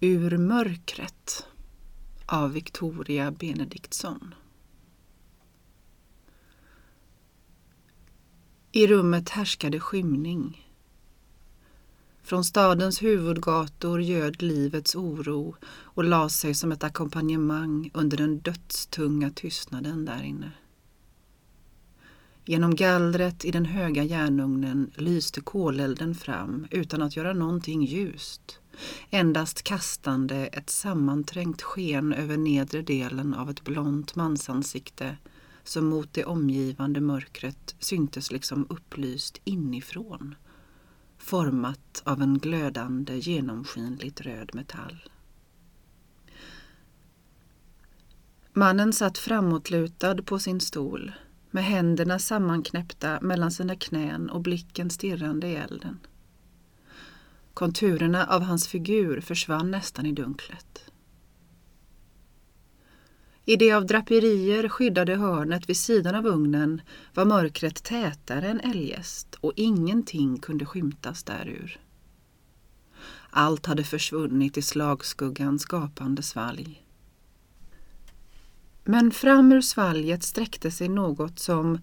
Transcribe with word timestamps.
Ur 0.00 0.38
mörkret 0.38 1.46
av 2.26 2.52
Victoria 2.52 3.30
Benediktsson. 3.30 4.34
I 8.72 8.86
rummet 8.86 9.28
härskade 9.28 9.80
skymning. 9.80 10.70
Från 12.22 12.44
stadens 12.44 13.02
huvudgator 13.02 14.02
göd 14.02 14.42
livets 14.42 14.94
oro 14.94 15.56
och 15.66 16.04
la 16.04 16.28
sig 16.28 16.54
som 16.54 16.72
ett 16.72 16.84
ackompanjemang 16.84 17.90
under 17.94 18.16
den 18.16 18.38
dödstunga 18.38 19.30
tystnaden 19.30 20.04
där 20.04 20.22
inne. 20.22 20.52
Genom 22.48 22.74
gallret 22.74 23.44
i 23.44 23.50
den 23.50 23.64
höga 23.64 24.02
järnugnen 24.02 24.90
lyste 24.94 25.40
kolelden 25.40 26.14
fram 26.14 26.66
utan 26.70 27.02
att 27.02 27.16
göra 27.16 27.32
någonting 27.32 27.84
ljust, 27.84 28.58
endast 29.10 29.62
kastande 29.62 30.46
ett 30.46 30.70
sammanträngt 30.70 31.62
sken 31.62 32.12
över 32.12 32.36
nedre 32.36 32.82
delen 32.82 33.34
av 33.34 33.50
ett 33.50 33.64
blont 33.64 34.16
mansansikte 34.16 35.16
som 35.64 35.86
mot 35.86 36.12
det 36.12 36.24
omgivande 36.24 37.00
mörkret 37.00 37.74
syntes 37.78 38.32
liksom 38.32 38.66
upplyst 38.68 39.40
inifrån, 39.44 40.34
format 41.18 42.02
av 42.04 42.22
en 42.22 42.38
glödande 42.38 43.16
genomskinligt 43.18 44.20
röd 44.20 44.50
metall. 44.54 45.08
Mannen 48.52 48.92
satt 48.92 49.18
framåtlutad 49.18 50.22
på 50.22 50.38
sin 50.38 50.60
stol 50.60 51.12
med 51.50 51.64
händerna 51.64 52.18
sammanknäppta 52.18 53.18
mellan 53.20 53.50
sina 53.50 53.76
knän 53.76 54.30
och 54.30 54.40
blicken 54.40 54.90
stirrande 54.90 55.46
i 55.46 55.54
elden. 55.56 55.98
Konturerna 57.54 58.26
av 58.26 58.42
hans 58.42 58.68
figur 58.68 59.20
försvann 59.20 59.70
nästan 59.70 60.06
i 60.06 60.12
dunklet. 60.12 60.90
I 63.44 63.56
det 63.56 63.72
av 63.72 63.86
draperier 63.86 64.68
skyddade 64.68 65.16
hörnet 65.16 65.68
vid 65.68 65.76
sidan 65.76 66.14
av 66.14 66.26
ugnen 66.26 66.80
var 67.14 67.24
mörkret 67.24 67.84
tätare 67.84 68.48
än 68.48 68.60
eljest 68.60 69.34
och 69.40 69.52
ingenting 69.56 70.38
kunde 70.38 70.66
skymtas 70.66 71.24
därur. 71.24 71.80
Allt 73.30 73.66
hade 73.66 73.84
försvunnit 73.84 74.56
i 74.56 74.62
slagskuggans 74.62 75.64
gapande 75.64 76.22
svalg. 76.22 76.85
Men 78.88 79.10
fram 79.10 79.52
ur 79.52 79.60
svalget 79.60 80.22
sträckte 80.22 80.70
sig 80.70 80.88
något 80.88 81.38
som, 81.38 81.78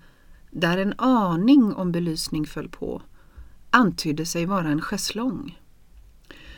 där 0.52 0.78
en 0.78 0.94
aning 0.98 1.74
om 1.74 1.92
belysning 1.92 2.48
föll 2.48 2.70
på, 2.70 3.02
antydde 3.70 4.26
sig 4.26 4.46
vara 4.46 4.68
en 4.68 4.82
schäslong. 4.82 5.60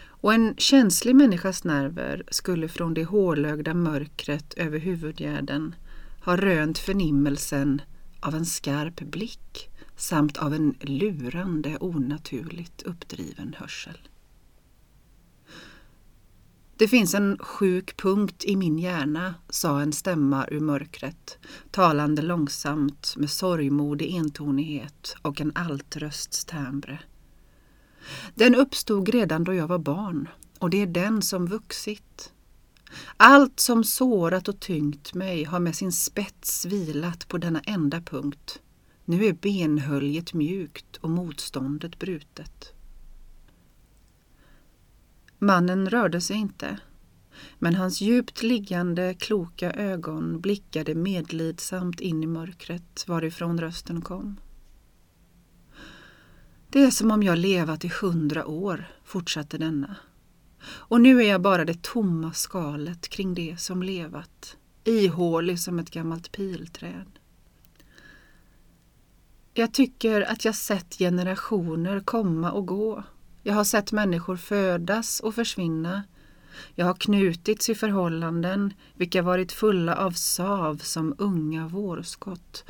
Och 0.07 0.33
en 0.33 0.55
känslig 0.57 1.16
människas 1.16 1.63
nerver 1.63 2.23
skulle 2.31 2.67
från 2.67 2.93
det 2.93 3.03
hårlögda 3.03 3.73
mörkret 3.73 4.53
över 4.53 4.79
huvudgärden 4.79 5.75
ha 6.21 6.38
rönt 6.38 6.77
förnimmelsen 6.77 7.81
av 8.19 8.35
en 8.35 8.45
skarp 8.45 8.99
blick 8.99 9.69
samt 9.95 10.38
av 10.38 10.53
en 10.53 10.75
lurande 10.81 11.77
onaturligt 11.79 12.81
uppdriven 12.81 13.55
hörsel. 13.57 13.97
Det 16.78 16.88
finns 16.88 17.14
en 17.14 17.38
sjuk 17.40 17.98
punkt 17.98 18.44
i 18.45 18.56
min 18.56 18.80
hjärna, 18.80 19.36
sa 19.50 19.81
en 19.81 19.94
stämma 19.94 20.48
ur 20.52 20.59
mörkret, 20.59 21.38
talande 21.72 22.22
långsamt 22.22 23.14
med 23.18 23.30
sorgmodig 23.30 24.16
entonighet 24.16 25.16
och 25.22 25.42
en 25.42 25.52
altrösts 25.56 26.46
timbre. 26.46 27.00
Den 28.36 28.56
uppstod 28.56 29.09
redan 29.09 29.44
då 29.44 29.53
jag 29.53 29.68
var 29.68 29.78
barn 29.78 30.30
och 30.59 30.70
det 30.70 30.81
är 30.81 30.88
den 30.88 31.22
som 31.22 31.48
vuxit. 31.48 32.34
Allt 33.18 33.59
som 33.59 33.84
sårat 33.84 34.48
och 34.48 34.59
tyngt 34.59 35.14
mig 35.14 35.44
har 35.44 35.59
med 35.59 35.76
sin 35.76 35.92
spets 35.92 36.66
vilat 36.66 37.28
på 37.28 37.38
denna 37.38 37.59
enda 37.59 38.02
punkt. 38.02 38.59
Nu 39.06 39.25
är 39.25 39.34
benhöljet 39.34 40.34
mjukt 40.34 40.97
och 40.97 41.09
motståndet 41.09 42.00
brutet. 42.00 42.75
Mannen 45.45 45.89
rörde 45.89 46.22
sig 46.22 46.35
inte, 46.35 46.78
men 47.59 47.75
hans 47.75 48.01
djupt 48.01 48.44
liggande 48.44 49.13
kloka 49.13 49.72
ögon 49.72 50.41
blickade 50.41 50.95
medlidsamt 50.95 52.00
in 52.00 52.23
i 52.23 52.28
mörkret 52.28 53.07
varifrån 53.07 53.59
rösten 53.59 54.01
kom. 54.01 54.39
Det 56.69 56.84
är 56.84 56.91
som 56.91 57.11
om 57.11 57.23
jag 57.23 57.38
levat 57.38 57.85
i 57.85 57.91
hundra 58.01 58.45
år, 58.45 58.88
fortsatte 59.03 59.57
denna. 59.57 59.95
Och 60.66 61.01
nu 61.01 61.22
är 61.23 61.29
jag 61.29 61.41
bara 61.41 61.66
det 61.66 61.84
tomma 61.84 62.34
skalet 62.34 63.07
kring 63.07 63.34
det 63.34 63.59
som 63.59 63.84
levat, 63.84 64.57
ihålig 64.84 65.59
som 65.59 65.79
ett 65.79 65.91
gammalt 65.91 66.31
pilträd. 66.31 67.19
Jag 69.53 69.73
tycker 69.73 70.22
att 70.22 70.45
jag 70.45 70.55
sett 70.55 70.97
generationer 70.97 72.00
komma 72.00 72.51
och 72.51 72.66
gå. 72.66 73.03
Jag 73.47 73.53
har 73.53 73.63
sett 73.63 73.91
människor 73.91 74.35
födas 74.35 75.19
och 75.19 75.35
försvinna. 75.35 76.03
Jag 76.75 76.85
har 76.85 76.94
knutits 76.94 77.69
i 77.69 77.75
förhållanden 77.75 78.73
vilka 78.94 79.22
varit 79.22 79.51
fulla 79.51 79.95
av 79.95 80.11
sav 80.11 80.78
som 80.78 81.16
unga 81.17 81.67
vårskott 81.67 82.66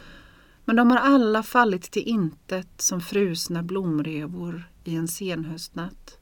men 0.66 0.76
de 0.76 0.92
har 0.92 0.98
alla 0.98 1.44
fallit 1.44 1.92
till 1.92 2.08
intet 2.08 2.82
som 2.82 3.02
frusna 3.02 3.64
blomrevor 3.64 4.70
i 4.84 4.96
en 4.96 5.08
senhöstnatt. 5.08 6.18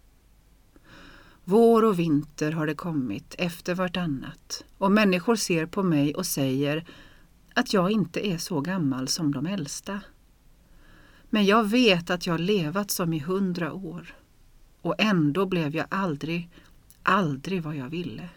Vår 1.43 1.83
och 1.83 1.99
vinter 1.99 2.51
har 2.51 2.67
det 2.67 2.75
kommit 2.75 3.35
efter 3.37 3.75
vartannat 3.75 4.63
och 4.77 4.91
människor 4.91 5.35
ser 5.35 5.65
på 5.65 5.83
mig 5.83 6.15
och 6.15 6.25
säger 6.25 6.85
att 7.53 7.73
jag 7.73 7.91
inte 7.91 8.27
är 8.27 8.37
så 8.37 8.61
gammal 8.61 9.07
som 9.07 9.31
de 9.31 9.45
äldsta. 9.45 10.01
Men 11.29 11.45
jag 11.45 11.63
vet 11.63 12.09
att 12.09 12.27
jag 12.27 12.39
levat 12.39 12.91
som 12.91 13.13
i 13.13 13.19
hundra 13.19 13.73
år 13.73 14.15
och 14.83 14.95
ändå 14.97 15.45
blev 15.45 15.75
jag 15.75 15.85
aldrig, 15.89 16.49
aldrig 17.03 17.63
vad 17.63 17.75
jag 17.75 17.89
ville. 17.89 18.29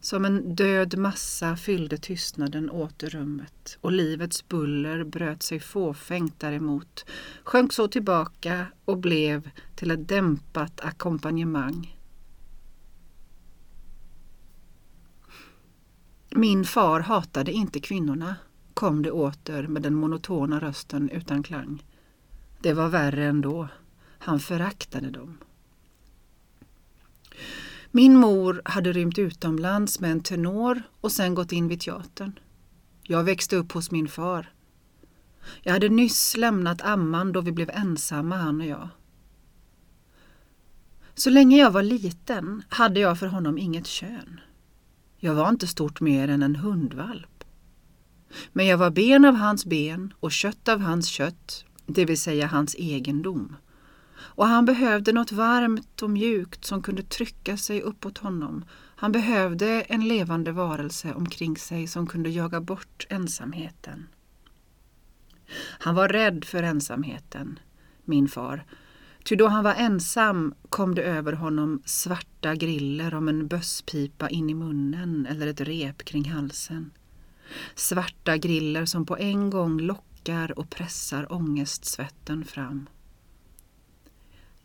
Som 0.00 0.24
en 0.24 0.54
död 0.54 0.98
massa 0.98 1.56
fyllde 1.56 1.98
tystnaden 1.98 2.70
åter 2.70 3.08
rummet 3.08 3.78
och 3.80 3.92
livets 3.92 4.48
buller 4.48 5.04
bröt 5.04 5.42
sig 5.42 5.60
fåfängt 5.60 6.40
däremot, 6.40 7.04
sjönk 7.44 7.72
så 7.72 7.88
tillbaka 7.88 8.66
och 8.84 8.98
blev 8.98 9.50
till 9.74 9.90
ett 9.90 10.08
dämpat 10.08 10.80
ackompanjemang. 10.80 11.96
Min 16.30 16.64
far 16.64 17.00
hatade 17.00 17.52
inte 17.52 17.80
kvinnorna, 17.80 18.36
kom 18.74 19.02
det 19.02 19.10
åter 19.10 19.66
med 19.66 19.82
den 19.82 19.94
monotona 19.94 20.60
rösten 20.60 21.10
utan 21.10 21.42
klang. 21.42 21.82
Det 22.66 22.74
var 22.74 22.88
värre 22.88 23.24
ändå. 23.24 23.68
Han 24.18 24.40
föraktade 24.40 25.10
dem. 25.10 25.38
Min 27.90 28.16
mor 28.16 28.62
hade 28.64 28.92
rymt 28.92 29.18
utomlands 29.18 30.00
med 30.00 30.12
en 30.12 30.20
tenor 30.20 30.82
och 31.00 31.12
sen 31.12 31.34
gått 31.34 31.52
in 31.52 31.68
vid 31.68 31.80
teatern. 31.80 32.38
Jag 33.02 33.24
växte 33.24 33.56
upp 33.56 33.72
hos 33.72 33.90
min 33.90 34.08
far. 34.08 34.52
Jag 35.62 35.72
hade 35.72 35.88
nyss 35.88 36.36
lämnat 36.36 36.82
amman 36.82 37.32
då 37.32 37.40
vi 37.40 37.52
blev 37.52 37.70
ensamma, 37.70 38.36
han 38.36 38.60
och 38.60 38.66
jag. 38.66 38.88
Så 41.14 41.30
länge 41.30 41.58
jag 41.58 41.70
var 41.70 41.82
liten 41.82 42.62
hade 42.68 43.00
jag 43.00 43.18
för 43.18 43.26
honom 43.26 43.58
inget 43.58 43.86
kön. 43.86 44.40
Jag 45.18 45.34
var 45.34 45.48
inte 45.48 45.66
stort 45.66 46.00
mer 46.00 46.28
än 46.28 46.42
en 46.42 46.56
hundvalp. 46.56 47.44
Men 48.52 48.66
jag 48.66 48.78
var 48.78 48.90
ben 48.90 49.24
av 49.24 49.34
hans 49.34 49.66
ben 49.66 50.14
och 50.20 50.32
kött 50.32 50.68
av 50.68 50.80
hans 50.80 51.06
kött, 51.06 51.65
det 51.86 52.04
vill 52.04 52.20
säga 52.20 52.46
hans 52.46 52.74
egendom 52.78 53.56
och 54.18 54.46
han 54.46 54.64
behövde 54.64 55.12
något 55.12 55.32
varmt 55.32 56.02
och 56.02 56.10
mjukt 56.10 56.64
som 56.64 56.82
kunde 56.82 57.02
trycka 57.02 57.56
sig 57.56 57.82
uppåt 57.82 58.18
honom. 58.18 58.64
Han 58.96 59.12
behövde 59.12 59.80
en 59.80 60.08
levande 60.08 60.52
varelse 60.52 61.14
omkring 61.14 61.56
sig 61.56 61.86
som 61.86 62.06
kunde 62.06 62.30
jaga 62.30 62.60
bort 62.60 63.06
ensamheten. 63.08 64.06
Han 65.78 65.94
var 65.94 66.08
rädd 66.08 66.44
för 66.44 66.62
ensamheten, 66.62 67.58
min 68.04 68.28
far. 68.28 68.64
Ty 69.24 69.36
då 69.36 69.48
han 69.48 69.64
var 69.64 69.74
ensam 69.74 70.54
kom 70.68 70.94
det 70.94 71.02
över 71.02 71.32
honom 71.32 71.82
svarta 71.84 72.54
griller 72.54 73.14
om 73.14 73.28
en 73.28 73.46
bösspipa 73.46 74.28
in 74.28 74.50
i 74.50 74.54
munnen 74.54 75.26
eller 75.30 75.46
ett 75.46 75.60
rep 75.60 76.04
kring 76.04 76.30
halsen. 76.30 76.90
Svarta 77.74 78.36
griller 78.36 78.84
som 78.84 79.06
på 79.06 79.16
en 79.16 79.50
gång 79.50 79.80
lockade 79.80 80.15
torkar 80.26 80.58
och 80.58 80.70
pressar 80.70 81.32
ångestsvetten 81.32 82.44
fram. 82.44 82.88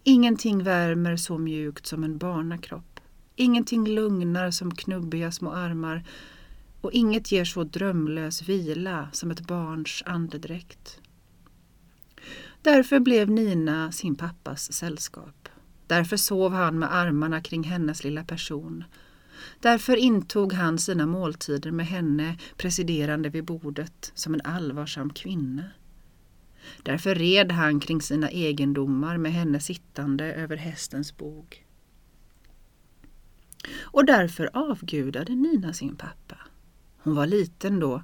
Ingenting 0.04 0.64
värmer 0.64 1.18
så 1.18 1.38
mjukt 1.38 1.86
som 1.86 2.04
en 2.04 2.18
barnakropp. 2.18 3.00
Ingenting 3.36 3.88
lugnar 3.88 4.52
som 4.52 4.76
knubbiga 4.76 5.32
små 5.32 5.52
armar 5.52 6.04
och 6.82 6.92
inget 6.92 7.32
ger 7.32 7.46
så 7.46 7.64
drömlös 7.64 8.42
vila 8.42 9.10
som 9.12 9.32
ett 9.32 9.48
barns 9.48 10.04
andedräkt. 10.06 11.00
Därför 12.62 13.00
blev 13.00 13.30
Nina 13.30 13.92
sin 13.92 14.16
pappas 14.16 14.74
sällskap. 14.74 15.50
Därför 15.88 16.18
sov 16.18 16.54
han 16.54 16.80
med 16.80 16.94
armarna 16.94 17.42
kring 17.42 17.64
hennes 17.64 18.04
lilla 18.04 18.24
person. 18.24 18.84
Därför 19.60 19.96
intog 19.96 20.54
han 20.54 20.78
sina 20.80 21.06
måltider 21.06 21.72
med 21.72 21.88
henne 21.88 22.38
presiderande 22.58 23.30
vid 23.30 23.46
bordet 23.46 24.12
som 24.16 24.34
en 24.34 24.42
allvarsam 24.44 25.14
kvinna. 25.14 25.64
Därför 26.84 27.16
red 27.16 27.52
han 27.52 27.80
kring 27.80 28.02
sina 28.02 28.30
egendomar 28.30 29.18
med 29.18 29.34
henne 29.34 29.60
sittande 29.60 30.34
över 30.34 30.58
hästens 30.58 31.18
bog. 31.18 31.66
Och 33.80 34.06
därför 34.06 34.50
avgudade 34.54 35.36
Nina 35.36 35.74
sin 35.74 35.96
pappa. 35.96 36.38
Hon 36.98 37.16
var 37.16 37.28
liten 37.28 37.80
då, 37.80 38.04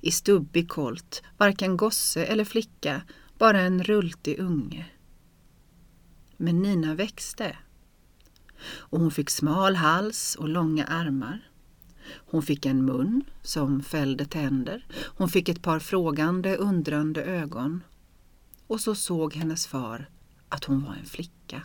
i 0.00 0.10
stubbig 0.10 0.68
kolt, 0.68 1.22
varken 1.36 1.76
gosse 1.76 2.24
eller 2.24 2.44
flicka, 2.44 3.02
bara 3.38 3.60
en 3.60 3.82
rultig 3.82 4.38
unge. 4.38 4.86
Men 6.36 6.62
Nina 6.62 6.94
växte. 6.94 7.56
Och 8.64 9.00
hon 9.00 9.10
fick 9.10 9.30
smal 9.30 9.76
hals 9.76 10.36
och 10.36 10.48
långa 10.48 10.84
armar. 10.84 11.50
Hon 12.14 12.42
fick 12.42 12.66
en 12.66 12.84
mun 12.84 13.24
som 13.42 13.82
fällde 13.82 14.24
tänder. 14.24 14.86
Hon 15.16 15.28
fick 15.28 15.48
ett 15.48 15.62
par 15.62 15.78
frågande, 15.78 16.56
undrande 16.56 17.24
ögon. 17.24 17.82
Och 18.66 18.80
så 18.80 18.94
såg 18.94 19.34
hennes 19.34 19.66
far 19.66 20.08
att 20.48 20.64
hon 20.64 20.84
var 20.84 20.94
en 20.94 21.06
flicka. 21.06 21.62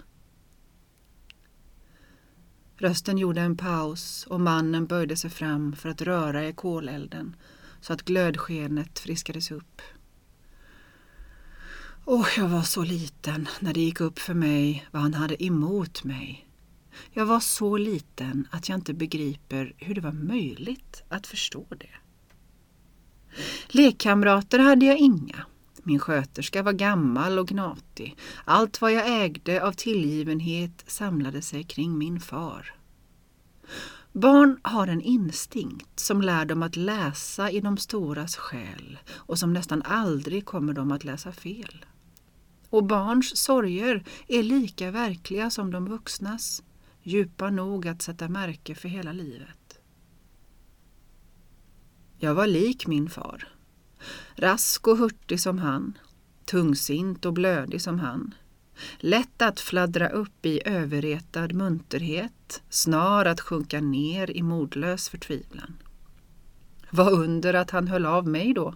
Rösten 2.78 3.18
gjorde 3.18 3.42
en 3.42 3.58
paus 3.58 4.26
och 4.30 4.42
mannen 4.42 4.86
böjde 4.86 5.16
sig 5.16 5.30
fram 5.30 5.76
för 5.76 5.90
att 5.90 6.02
röra 6.02 6.48
i 6.48 6.54
kolelden 6.54 7.36
så 7.82 7.94
att 7.94 8.06
glödskenet 8.06 9.00
friskades 9.00 9.52
upp. 9.52 9.82
Åh, 12.06 12.28
jag 12.38 12.48
var 12.48 12.62
så 12.62 12.84
liten 12.84 13.48
när 13.60 13.74
det 13.74 13.82
gick 13.82 14.02
upp 14.02 14.20
för 14.20 14.34
mig 14.34 14.88
vad 14.92 15.02
han 15.02 15.14
hade 15.14 15.44
emot 15.44 16.04
mig. 16.04 16.48
Jag 17.12 17.26
var 17.26 17.40
så 17.40 17.78
liten 17.78 18.48
att 18.52 18.70
jag 18.70 18.78
inte 18.78 18.94
begriper 18.94 19.74
hur 19.78 19.96
det 19.96 20.02
var 20.02 20.12
möjligt 20.12 21.04
att 21.10 21.28
förstå 21.28 21.66
det. 21.70 21.90
Lekkamrater 23.68 24.60
hade 24.60 24.86
jag 24.86 24.98
inga. 24.98 25.46
Min 25.84 26.00
sköterska 26.00 26.64
var 26.64 26.74
gammal 26.74 27.40
och 27.40 27.48
gnatig. 27.48 28.18
Allt 28.46 28.82
vad 28.82 28.92
jag 28.92 29.24
ägde 29.24 29.64
av 29.64 29.72
tillgivenhet 29.72 30.84
samlade 30.88 31.42
sig 31.42 31.64
kring 31.64 31.98
min 31.98 32.20
far. 32.20 32.76
Barn 34.12 34.60
har 34.62 34.88
en 34.88 35.02
instinkt 35.02 36.00
som 36.00 36.22
lär 36.22 36.46
dem 36.46 36.64
att 36.64 36.76
läsa 36.76 37.52
i 37.52 37.60
de 37.60 37.78
storas 37.78 38.36
själ 38.36 39.00
och 39.12 39.40
som 39.40 39.54
nästan 39.54 39.82
aldrig 39.82 40.46
kommer 40.46 40.74
dem 40.74 40.92
att 40.92 41.04
läsa 41.04 41.32
fel. 41.32 41.86
Och 42.70 42.84
barns 42.84 43.38
sorger 43.38 44.04
är 44.28 44.44
lika 44.44 44.92
verkliga 44.92 45.50
som 45.50 45.72
de 45.72 45.86
vuxnas, 45.86 46.64
djupa 47.04 47.50
nog 47.50 47.88
att 47.88 48.02
sätta 48.02 48.30
märke 48.30 48.76
för 48.76 48.90
hela 48.90 49.14
livet. 49.14 49.80
Jag 52.18 52.36
var 52.36 52.48
lik 52.48 52.88
min 52.88 53.10
far. 53.10 53.48
Rask 54.36 54.88
och 54.88 54.98
hurtig 54.98 55.40
som 55.40 55.60
han, 55.60 55.98
tungsint 56.46 57.26
och 57.26 57.34
blödig 57.34 57.82
som 57.82 58.00
han. 58.00 58.34
Lätt 58.98 59.42
att 59.42 59.60
fladdra 59.60 60.10
upp 60.10 60.46
i 60.46 60.62
överretad 60.66 61.54
munterhet, 61.54 62.62
snar 62.70 63.26
att 63.26 63.42
sjunka 63.42 63.82
ner 63.82 64.32
i 64.32 64.42
modlös 64.42 65.10
förtvivlan. 65.10 65.78
Vad 66.90 67.14
under 67.14 67.54
att 67.54 67.72
han 67.72 67.88
höll 67.88 68.06
av 68.06 68.28
mig 68.28 68.54
då. 68.54 68.76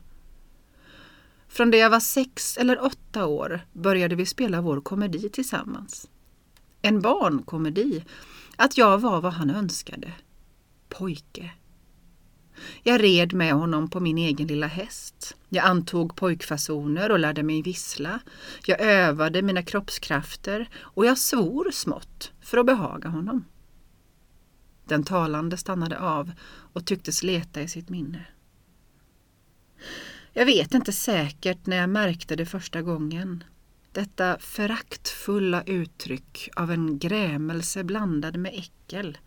Från 1.47 1.71
det 1.71 1.77
jag 1.77 1.89
var 1.89 1.99
sex 1.99 2.57
eller 2.57 2.83
åtta 2.83 3.25
år 3.25 3.61
började 3.73 4.15
vi 4.15 4.25
spela 4.25 4.61
vår 4.61 4.81
komedi 4.81 5.29
tillsammans. 5.29 6.09
En 6.81 7.01
barnkomedi, 7.01 8.03
att 8.55 8.77
jag 8.77 8.99
var 8.99 9.21
vad 9.21 9.33
han 9.33 9.49
önskade. 9.49 10.13
Pojke. 10.89 11.51
Jag 12.83 13.03
red 13.03 13.33
med 13.33 13.53
honom 13.53 13.89
på 13.89 13.99
min 13.99 14.17
egen 14.17 14.47
lilla 14.47 14.67
häst. 14.67 15.35
Jag 15.49 15.65
antog 15.65 16.15
pojkfasoner 16.15 17.11
och 17.11 17.19
lärde 17.19 17.43
mig 17.43 17.61
vissla. 17.61 18.19
Jag 18.65 18.81
övade 18.81 19.41
mina 19.41 19.63
kroppskrafter 19.63 20.69
och 20.77 21.05
jag 21.05 21.17
svor 21.17 21.71
smått 21.71 22.31
för 22.41 22.57
att 22.57 22.65
behaga 22.65 23.09
honom. 23.09 23.45
Den 24.85 25.03
talande 25.03 25.57
stannade 25.57 25.99
av 25.99 26.31
och 26.73 26.85
tycktes 26.85 27.23
leta 27.23 27.61
i 27.61 27.67
sitt 27.67 27.89
minne. 27.89 28.25
Jag 30.33 30.45
vet 30.45 30.73
inte 30.73 30.91
säkert 30.91 31.65
när 31.65 31.77
jag 31.77 31.89
märkte 31.89 32.35
det 32.35 32.45
första 32.45 32.81
gången. 32.81 33.43
Detta 33.91 34.37
föraktfulla 34.39 35.63
uttryck 35.63 36.49
av 36.55 36.71
en 36.71 36.99
grämelse 36.99 37.83
blandad 37.83 38.37
med 38.37 38.53
äckel 38.53 39.17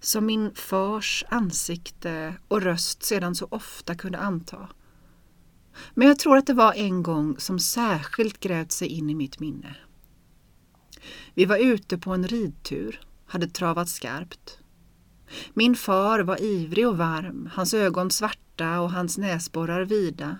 som 0.00 0.26
min 0.26 0.54
fars 0.54 1.24
ansikte 1.28 2.34
och 2.48 2.62
röst 2.62 3.02
sedan 3.02 3.34
så 3.34 3.46
ofta 3.50 3.94
kunde 3.94 4.18
anta. 4.18 4.68
Men 5.94 6.08
jag 6.08 6.18
tror 6.18 6.36
att 6.36 6.46
det 6.46 6.54
var 6.54 6.72
en 6.72 7.02
gång 7.02 7.38
som 7.38 7.58
särskilt 7.58 8.40
grävt 8.40 8.72
sig 8.72 8.88
in 8.88 9.10
i 9.10 9.14
mitt 9.14 9.40
minne. 9.40 9.76
Vi 11.34 11.44
var 11.44 11.56
ute 11.56 11.98
på 11.98 12.10
en 12.14 12.28
ridtur, 12.28 13.00
hade 13.26 13.46
travat 13.46 13.88
skarpt. 13.88 14.58
Min 15.54 15.74
far 15.74 16.20
var 16.20 16.42
ivrig 16.42 16.88
och 16.88 16.98
varm, 16.98 17.50
hans 17.52 17.74
ögon 17.74 18.10
svarta 18.10 18.80
och 18.80 18.92
hans 18.92 19.18
näsborrar 19.18 19.84
vida. 19.84 20.38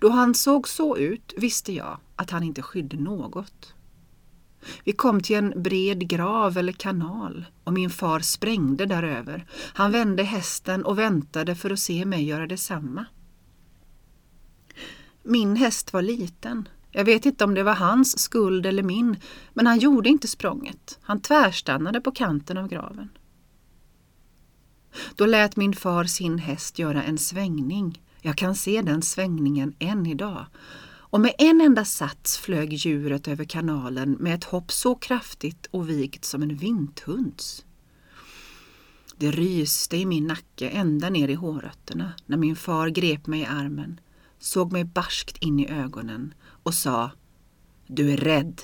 Då 0.00 0.08
han 0.08 0.34
såg 0.34 0.68
så 0.68 0.96
ut 0.96 1.34
visste 1.36 1.72
jag 1.72 1.98
att 2.18 2.30
han 2.30 2.42
inte 2.42 2.62
skydde 2.62 2.96
något. 2.96 3.74
Vi 4.84 4.92
kom 4.92 5.20
till 5.20 5.36
en 5.36 5.62
bred 5.62 6.08
grav 6.08 6.58
eller 6.58 6.72
kanal 6.72 7.44
och 7.64 7.72
min 7.72 7.90
far 7.90 8.20
sprängde 8.20 8.86
däröver. 8.86 9.46
Han 9.74 9.92
vände 9.92 10.22
hästen 10.22 10.84
och 10.84 10.98
väntade 10.98 11.54
för 11.54 11.70
att 11.70 11.78
se 11.78 12.04
mig 12.04 12.24
göra 12.24 12.46
detsamma. 12.46 13.04
Min 15.22 15.56
häst 15.56 15.92
var 15.92 16.02
liten. 16.02 16.68
Jag 16.90 17.04
vet 17.04 17.26
inte 17.26 17.44
om 17.44 17.54
det 17.54 17.62
var 17.62 17.74
hans 17.74 18.18
skuld 18.18 18.66
eller 18.66 18.82
min, 18.82 19.16
men 19.54 19.66
han 19.66 19.78
gjorde 19.78 20.08
inte 20.08 20.28
språnget. 20.28 20.98
Han 21.02 21.20
tvärstannade 21.20 22.00
på 22.00 22.10
kanten 22.10 22.58
av 22.58 22.68
graven. 22.68 23.08
Då 25.16 25.26
lät 25.26 25.56
min 25.56 25.72
far 25.72 26.04
sin 26.04 26.38
häst 26.38 26.78
göra 26.78 27.02
en 27.02 27.18
svängning. 27.18 28.02
Jag 28.20 28.36
kan 28.36 28.54
se 28.54 28.82
den 28.82 29.02
svängningen 29.02 29.74
än 29.78 30.06
idag 30.06 30.46
och 31.10 31.20
med 31.20 31.34
en 31.38 31.60
enda 31.60 31.84
sats 31.84 32.38
flög 32.38 32.72
djuret 32.72 33.28
över 33.28 33.44
kanalen 33.44 34.12
med 34.12 34.34
ett 34.34 34.44
hopp 34.44 34.72
så 34.72 34.94
kraftigt 34.94 35.66
och 35.70 35.88
vigt 35.90 36.24
som 36.24 36.42
en 36.42 36.56
vinthunds. 36.56 37.64
Det 39.16 39.30
ryste 39.30 39.96
i 39.96 40.06
min 40.06 40.26
nacke 40.26 40.68
ända 40.68 41.10
ner 41.10 41.28
i 41.28 41.34
hårrötterna 41.34 42.12
när 42.26 42.36
min 42.36 42.56
far 42.56 42.88
grep 42.88 43.26
mig 43.26 43.40
i 43.40 43.46
armen, 43.46 44.00
såg 44.38 44.72
mig 44.72 44.84
barskt 44.84 45.36
in 45.42 45.60
i 45.60 45.70
ögonen 45.70 46.34
och 46.62 46.74
sa 46.74 47.10
Du 47.86 48.12
är 48.12 48.16
rädd. 48.16 48.62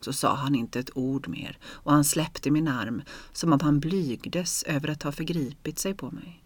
Så 0.00 0.12
sa 0.12 0.34
han 0.34 0.54
inte 0.54 0.80
ett 0.80 0.96
ord 0.96 1.28
mer 1.28 1.58
och 1.64 1.92
han 1.92 2.04
släppte 2.04 2.50
min 2.50 2.68
arm 2.68 3.02
som 3.32 3.52
om 3.52 3.60
han 3.60 3.80
blygdes 3.80 4.62
över 4.62 4.88
att 4.88 5.02
ha 5.02 5.12
förgripit 5.12 5.78
sig 5.78 5.94
på 5.94 6.10
mig. 6.10 6.41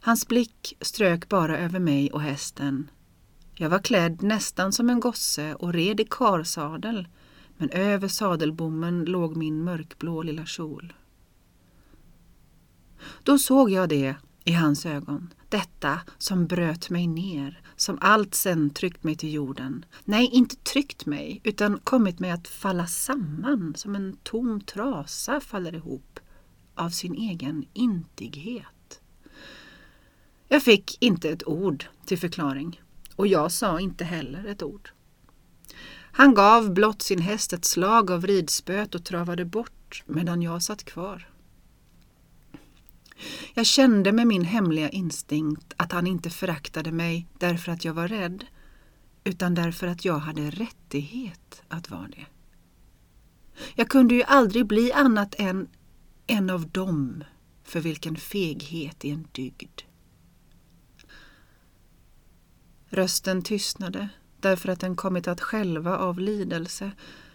Hans 0.00 0.28
blick 0.28 0.76
strök 0.80 1.28
bara 1.28 1.58
över 1.58 1.78
mig 1.78 2.12
och 2.12 2.22
hästen. 2.22 2.90
Jag 3.54 3.70
var 3.70 3.78
klädd 3.78 4.22
nästan 4.22 4.72
som 4.72 4.90
en 4.90 5.00
gosse 5.00 5.54
och 5.54 5.72
red 5.72 6.00
i 6.00 6.06
karsadel, 6.10 7.08
men 7.56 7.70
över 7.70 8.08
sadelbommen 8.08 9.04
låg 9.04 9.36
min 9.36 9.64
mörkblå 9.64 10.22
lilla 10.22 10.46
kjol. 10.46 10.92
Då 13.22 13.38
såg 13.38 13.70
jag 13.70 13.88
det 13.88 14.16
i 14.44 14.52
hans 14.52 14.86
ögon, 14.86 15.34
detta 15.48 16.00
som 16.18 16.46
bröt 16.46 16.90
mig 16.90 17.06
ner, 17.06 17.62
som 17.76 17.98
allt 18.00 18.34
sen 18.34 18.70
tryckt 18.70 19.04
mig 19.04 19.16
till 19.16 19.32
jorden. 19.32 19.84
Nej, 20.04 20.30
inte 20.32 20.56
tryckt 20.56 21.06
mig, 21.06 21.40
utan 21.44 21.78
kommit 21.78 22.20
mig 22.20 22.30
att 22.30 22.48
falla 22.48 22.86
samman 22.86 23.74
som 23.76 23.94
en 23.94 24.16
tom 24.22 24.60
trasa 24.60 25.40
faller 25.40 25.74
ihop 25.74 26.20
av 26.74 26.90
sin 26.90 27.14
egen 27.14 27.64
intighet. 27.72 28.77
Jag 30.48 30.62
fick 30.62 30.96
inte 31.00 31.30
ett 31.30 31.48
ord 31.48 31.84
till 32.04 32.18
förklaring 32.18 32.80
och 33.16 33.26
jag 33.26 33.52
sa 33.52 33.80
inte 33.80 34.04
heller 34.04 34.44
ett 34.44 34.62
ord. 34.62 34.90
Han 36.12 36.34
gav 36.34 36.74
blott 36.74 37.02
sin 37.02 37.20
häst 37.20 37.52
ett 37.52 37.64
slag 37.64 38.10
av 38.10 38.26
ridspöet 38.26 38.94
och 38.94 39.04
travade 39.04 39.44
bort 39.44 40.02
medan 40.06 40.42
jag 40.42 40.62
satt 40.62 40.84
kvar. 40.84 41.28
Jag 43.54 43.66
kände 43.66 44.12
med 44.12 44.26
min 44.26 44.44
hemliga 44.44 44.88
instinkt 44.88 45.74
att 45.76 45.92
han 45.92 46.06
inte 46.06 46.30
föraktade 46.30 46.92
mig 46.92 47.26
därför 47.38 47.72
att 47.72 47.84
jag 47.84 47.94
var 47.94 48.08
rädd 48.08 48.44
utan 49.24 49.54
därför 49.54 49.86
att 49.86 50.04
jag 50.04 50.18
hade 50.18 50.50
rättighet 50.50 51.62
att 51.68 51.90
vara 51.90 52.08
det. 52.08 52.26
Jag 53.74 53.88
kunde 53.88 54.14
ju 54.14 54.22
aldrig 54.22 54.66
bli 54.66 54.92
annat 54.92 55.34
än 55.38 55.68
en 56.26 56.50
av 56.50 56.70
dem 56.70 57.24
för 57.64 57.80
vilken 57.80 58.16
feghet 58.16 59.04
är 59.04 59.12
en 59.12 59.28
dygd. 59.32 59.82
Rösten 62.90 63.42
tystnade 63.42 64.08
därför 64.40 64.68
att 64.68 64.80
den 64.80 64.96
kommit 64.96 65.28
att 65.28 65.40
skälva 65.40 65.98
av 65.98 66.18
lidelse, 66.18 66.90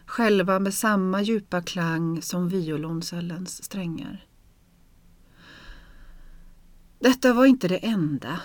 själva 0.05 0.59
med 0.59 0.73
samma 0.73 1.21
djupa 1.21 1.61
klang 1.61 2.21
som 2.21 2.49
violoncellens 2.49 3.63
strängar. 3.63 4.25
Detta 6.99 7.33
var 7.33 7.45
inte 7.45 7.67
det 7.67 7.77
enda. 7.77 8.39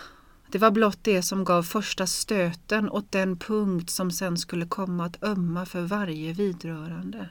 Det 0.53 0.59
var 0.59 0.71
blott 0.71 0.99
det 1.03 1.23
som 1.23 1.45
gav 1.45 1.62
första 1.62 2.07
stöten 2.07 2.91
åt 2.91 3.12
den 3.12 3.38
punkt 3.38 3.91
som 3.91 4.11
sen 4.11 4.38
skulle 4.38 4.67
komma 4.67 5.05
att 5.05 5.23
ömma 5.23 5.67
för 5.67 5.83
varje 5.83 6.33
vidrörande. 6.33 7.31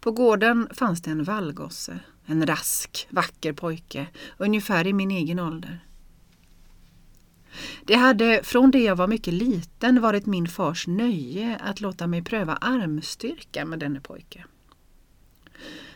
På 0.00 0.12
gården 0.12 0.68
fanns 0.74 1.02
det 1.02 1.10
en 1.10 1.24
vallgosse, 1.24 2.00
en 2.26 2.46
rask, 2.46 3.08
vacker 3.10 3.52
pojke, 3.52 4.06
ungefär 4.38 4.86
i 4.86 4.92
min 4.92 5.10
egen 5.10 5.38
ålder. 5.38 5.87
Det 7.84 7.94
hade 7.94 8.40
från 8.44 8.70
det 8.70 8.82
jag 8.82 8.96
var 8.96 9.06
mycket 9.06 9.34
liten 9.34 10.00
varit 10.00 10.26
min 10.26 10.48
fars 10.48 10.86
nöje 10.86 11.56
att 11.56 11.80
låta 11.80 12.06
mig 12.06 12.24
pröva 12.24 12.56
armstyrka 12.56 13.64
med 13.64 13.78
denne 13.78 14.00
pojke. 14.00 14.44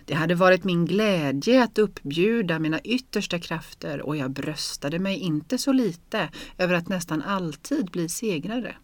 Det 0.04 0.14
hade 0.14 0.34
varit 0.34 0.64
min 0.64 0.86
glädje 0.86 1.62
att 1.62 1.78
uppbjuda 1.78 2.58
mina 2.58 2.80
yttersta 2.80 3.38
krafter 3.38 4.02
och 4.02 4.16
jag 4.16 4.30
bröstade 4.30 4.98
mig 4.98 5.18
inte 5.18 5.58
så 5.58 5.72
lite 5.72 6.28
över 6.58 6.74
att 6.74 6.88
nästan 6.88 7.22
alltid 7.22 7.90
bli 7.90 8.08
segrare. 8.08 8.76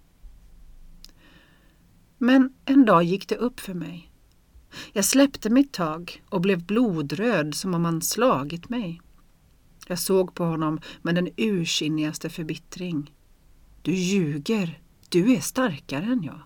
Men 2.19 2.55
en 2.65 2.85
dag 2.85 3.03
gick 3.03 3.29
det 3.29 3.37
upp 3.37 3.61
för 3.61 3.75
mig. 3.75 4.13
Jag 4.93 5.05
släppte 5.05 5.51
mitt 5.51 5.73
tag 5.73 6.23
och 6.29 6.41
blev 6.41 6.65
blodröd 6.67 7.55
som 7.55 7.75
om 7.75 7.83
man 7.83 8.03
slagit 8.03 8.69
mig. 8.69 9.01
Jag 9.89 9.99
såg 9.99 10.35
på 10.35 10.45
honom 10.45 10.81
med 11.03 11.15
den 11.15 11.29
ursinnigaste 11.37 12.31
förbittring. 12.31 13.15
Du 13.83 13.93
ljuger, 13.93 14.81
du 15.09 15.33
är 15.33 15.41
starkare 15.41 16.05
än 16.05 16.23
jag. 16.23 16.41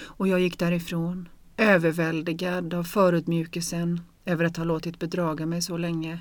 Och 0.00 0.28
jag 0.28 0.40
gick 0.40 0.58
därifrån, 0.58 1.28
överväldigad 1.56 2.74
av 2.74 2.84
förutmjukelsen 2.84 4.00
över 4.24 4.44
att 4.44 4.56
ha 4.56 4.64
låtit 4.64 4.98
bedraga 4.98 5.46
mig 5.46 5.62
så 5.62 5.76
länge. 5.76 6.20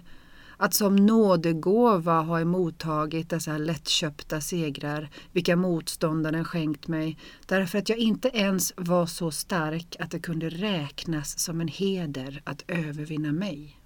Att 0.58 0.74
som 0.74 0.96
nådegåva 0.96 2.22
ha 2.22 2.39
emottagit 2.39 3.29
dessa 3.29 3.58
lättköpta 3.58 4.41
segrar, 4.41 5.10
vilka 5.32 5.56
motståndaren 5.56 6.46
skänkt 6.46 6.88
mig, 6.88 7.17
därför 7.46 7.77
att 7.77 7.89
jag 7.89 7.98
inte 7.98 8.29
ens 8.34 8.74
var 8.77 9.06
så 9.06 9.32
stark 9.32 9.96
att 10.00 10.12
det 10.12 10.20
kunde 10.20 10.50
räknas 10.50 11.39
som 11.39 11.62
en 11.62 11.67
heder 11.67 12.41
att 12.46 12.63
övervinna 12.67 13.32
mig. 13.32 13.79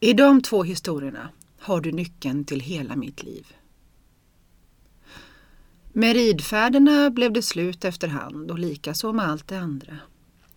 I 0.00 0.12
de 0.12 0.42
två 0.42 0.62
historierna 0.62 1.28
har 1.58 1.80
du 1.80 1.92
nyckeln 1.92 2.44
till 2.44 2.60
hela 2.60 2.96
mitt 2.96 3.22
liv. 3.22 3.46
Med 5.92 6.16
ridfärderna 6.16 7.10
blev 7.10 7.32
det 7.32 7.42
slut 7.42 7.84
efterhand 7.84 8.50
och 8.50 8.58
likaså 8.58 9.12
med 9.12 9.28
allt 9.28 9.48
det 9.48 9.58
andra. 9.58 9.96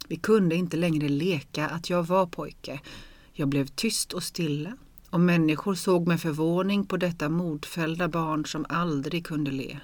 Vi 0.07 0.15
kunde 0.15 0.55
inte 0.55 0.77
längre 0.77 1.09
leka 1.09 1.67
att 1.67 1.89
jag 1.89 2.03
var 2.03 2.25
pojke. 2.25 2.79
Jag 3.33 3.47
blev 3.47 3.67
tyst 3.67 4.13
och 4.13 4.23
stilla 4.23 4.77
och 5.09 5.19
människor 5.19 5.75
såg 5.75 6.07
med 6.07 6.21
förvåning 6.21 6.85
på 6.85 6.97
detta 6.97 7.29
modfällda 7.29 8.07
barn 8.07 8.45
som 8.45 8.65
aldrig 8.69 9.25
kunde 9.25 9.51
le. 9.51 9.79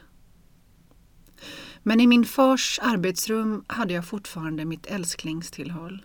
Men 1.83 1.99
i 1.99 2.07
min 2.07 2.25
fars 2.25 2.79
arbetsrum 2.83 3.63
hade 3.67 3.93
jag 3.93 4.05
fortfarande 4.05 4.65
mitt 4.65 4.85
älsklingstillhåll. 4.85 6.01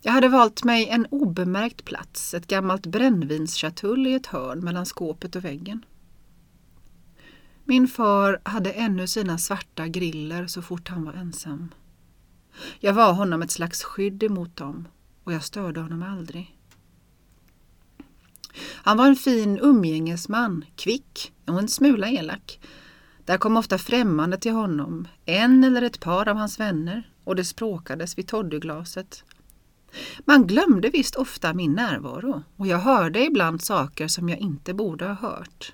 Jag 0.00 0.12
hade 0.12 0.28
valt 0.28 0.64
mig 0.64 0.88
en 0.88 1.06
obemärkt 1.06 1.84
plats, 1.84 2.34
ett 2.34 2.46
gammalt 2.46 2.86
brännvinschatull 2.86 4.06
i 4.06 4.14
ett 4.14 4.26
hörn 4.26 4.60
mellan 4.60 4.86
skåpet 4.86 5.36
och 5.36 5.44
väggen. 5.44 5.84
Min 7.64 7.88
far 7.88 8.40
hade 8.42 8.72
ännu 8.72 9.06
sina 9.06 9.38
svarta 9.38 9.88
griller 9.88 10.46
så 10.46 10.62
fort 10.62 10.88
han 10.88 11.04
var 11.04 11.12
ensam. 11.12 11.74
Jag 12.80 12.92
var 12.92 13.12
honom 13.12 13.42
ett 13.42 13.50
slags 13.50 13.82
skydd 13.82 14.22
emot 14.22 14.56
dem 14.56 14.88
och 15.24 15.32
jag 15.32 15.44
störde 15.44 15.80
honom 15.80 16.02
aldrig. 16.02 16.56
Han 18.64 18.96
var 18.96 19.06
en 19.06 19.16
fin 19.16 19.58
umgängesman, 19.58 20.64
kvick 20.76 21.32
och 21.46 21.58
en 21.58 21.68
smula 21.68 22.08
elak. 22.08 22.60
Där 23.24 23.38
kom 23.38 23.56
ofta 23.56 23.78
främmande 23.78 24.38
till 24.38 24.52
honom, 24.52 25.08
en 25.24 25.64
eller 25.64 25.82
ett 25.82 26.00
par 26.00 26.28
av 26.28 26.36
hans 26.36 26.60
vänner 26.60 27.10
och 27.24 27.36
det 27.36 27.44
språkades 27.44 28.18
vid 28.18 28.28
toddyglaset 28.28 29.24
man 30.24 30.46
glömde 30.46 30.90
visst 30.90 31.14
ofta 31.14 31.54
min 31.54 31.72
närvaro 31.72 32.42
och 32.56 32.66
jag 32.66 32.78
hörde 32.78 33.24
ibland 33.24 33.62
saker 33.62 34.08
som 34.08 34.28
jag 34.28 34.38
inte 34.38 34.74
borde 34.74 35.04
ha 35.04 35.14
hört. 35.14 35.72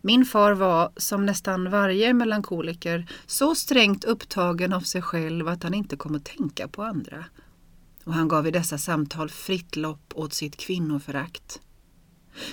Min 0.00 0.24
far 0.24 0.52
var, 0.52 0.92
som 0.96 1.26
nästan 1.26 1.70
varje 1.70 2.14
melankoliker, 2.14 3.10
så 3.26 3.54
strängt 3.54 4.04
upptagen 4.04 4.72
av 4.72 4.80
sig 4.80 5.02
själv 5.02 5.48
att 5.48 5.62
han 5.62 5.74
inte 5.74 5.96
kom 5.96 6.14
att 6.14 6.24
tänka 6.24 6.68
på 6.68 6.82
andra. 6.82 7.24
Och 8.04 8.14
han 8.14 8.28
gav 8.28 8.46
i 8.46 8.50
dessa 8.50 8.78
samtal 8.78 9.30
fritt 9.30 9.76
lopp 9.76 10.12
åt 10.14 10.32
sitt 10.32 10.56
kvinnoförakt. 10.56 11.60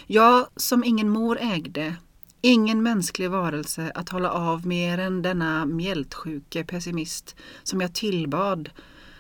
Jag, 0.08 0.48
som 0.56 0.84
ingen 0.84 1.10
mor 1.10 1.38
ägde, 1.42 1.96
ingen 2.42 2.84
mänsklig 2.84 3.30
varelse 3.30 3.92
att 3.96 4.10
hålla 4.10 4.32
av 4.32 4.68
mer 4.68 4.98
än 4.98 5.22
denna 5.22 5.66
mjältsjuke 5.66 6.64
pessimist 6.64 7.36
som 7.64 7.82
jag 7.82 7.94
tillbad 7.94 8.70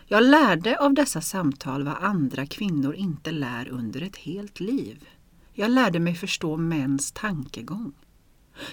jag 0.09 0.23
lärde 0.23 0.79
av 0.79 0.93
dessa 0.93 1.21
samtal 1.21 1.83
vad 1.83 1.95
andra 1.99 2.45
kvinnor 2.45 2.95
inte 2.95 3.31
lär 3.31 3.69
under 3.69 4.01
ett 4.01 4.17
helt 4.17 4.59
liv. 4.59 5.07
Jag 5.53 5.71
lärde 5.71 5.99
mig 5.99 6.15
förstå 6.15 6.57
mäns 6.57 7.11
tankegång. 7.11 7.93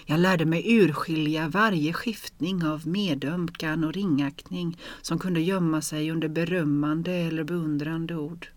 Jag 0.06 0.20
lärde 0.20 0.44
mig 0.44 0.76
urskilja 0.78 1.48
varje 1.48 1.92
skiftning 1.92 2.64
av 2.64 2.88
medömkan 2.88 3.84
och 3.84 3.92
ringaktning 3.92 4.78
som 5.02 5.18
kunde 5.18 5.40
gömma 5.40 5.82
sig 5.82 6.10
under 6.10 6.28
berömmande 6.28 7.12
eller 7.12 7.44
beundrande 7.44 8.16
ord. 8.16 8.48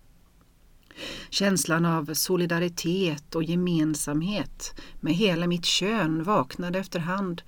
Känslan 1.30 1.86
av 1.86 2.14
solidaritet 2.14 3.36
och 3.36 3.44
gemensamhet 3.44 4.82
med 5.00 5.14
hela 5.14 5.48
mitt 5.48 5.66
kön 5.66 6.24
vaknade 6.24 6.80
efterhand 6.80 7.42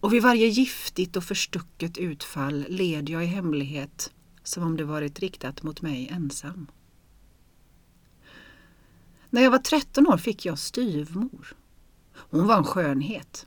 och 0.00 0.12
vid 0.12 0.22
varje 0.22 0.46
giftigt 0.46 1.16
och 1.16 1.24
förstucket 1.24 1.98
utfall 1.98 2.66
led 2.68 3.08
jag 3.08 3.24
i 3.24 3.26
hemlighet 3.26 4.12
som 4.48 4.62
om 4.62 4.76
det 4.76 4.84
varit 4.84 5.18
riktat 5.18 5.62
mot 5.62 5.82
mig 5.82 6.08
ensam. 6.08 6.66
När 9.30 9.42
jag 9.42 9.50
var 9.50 9.58
13 9.58 10.06
år 10.06 10.16
fick 10.16 10.46
jag 10.46 10.58
styvmor. 10.58 11.56
Hon 12.14 12.46
var 12.46 12.56
en 12.56 12.64
skönhet. 12.64 13.46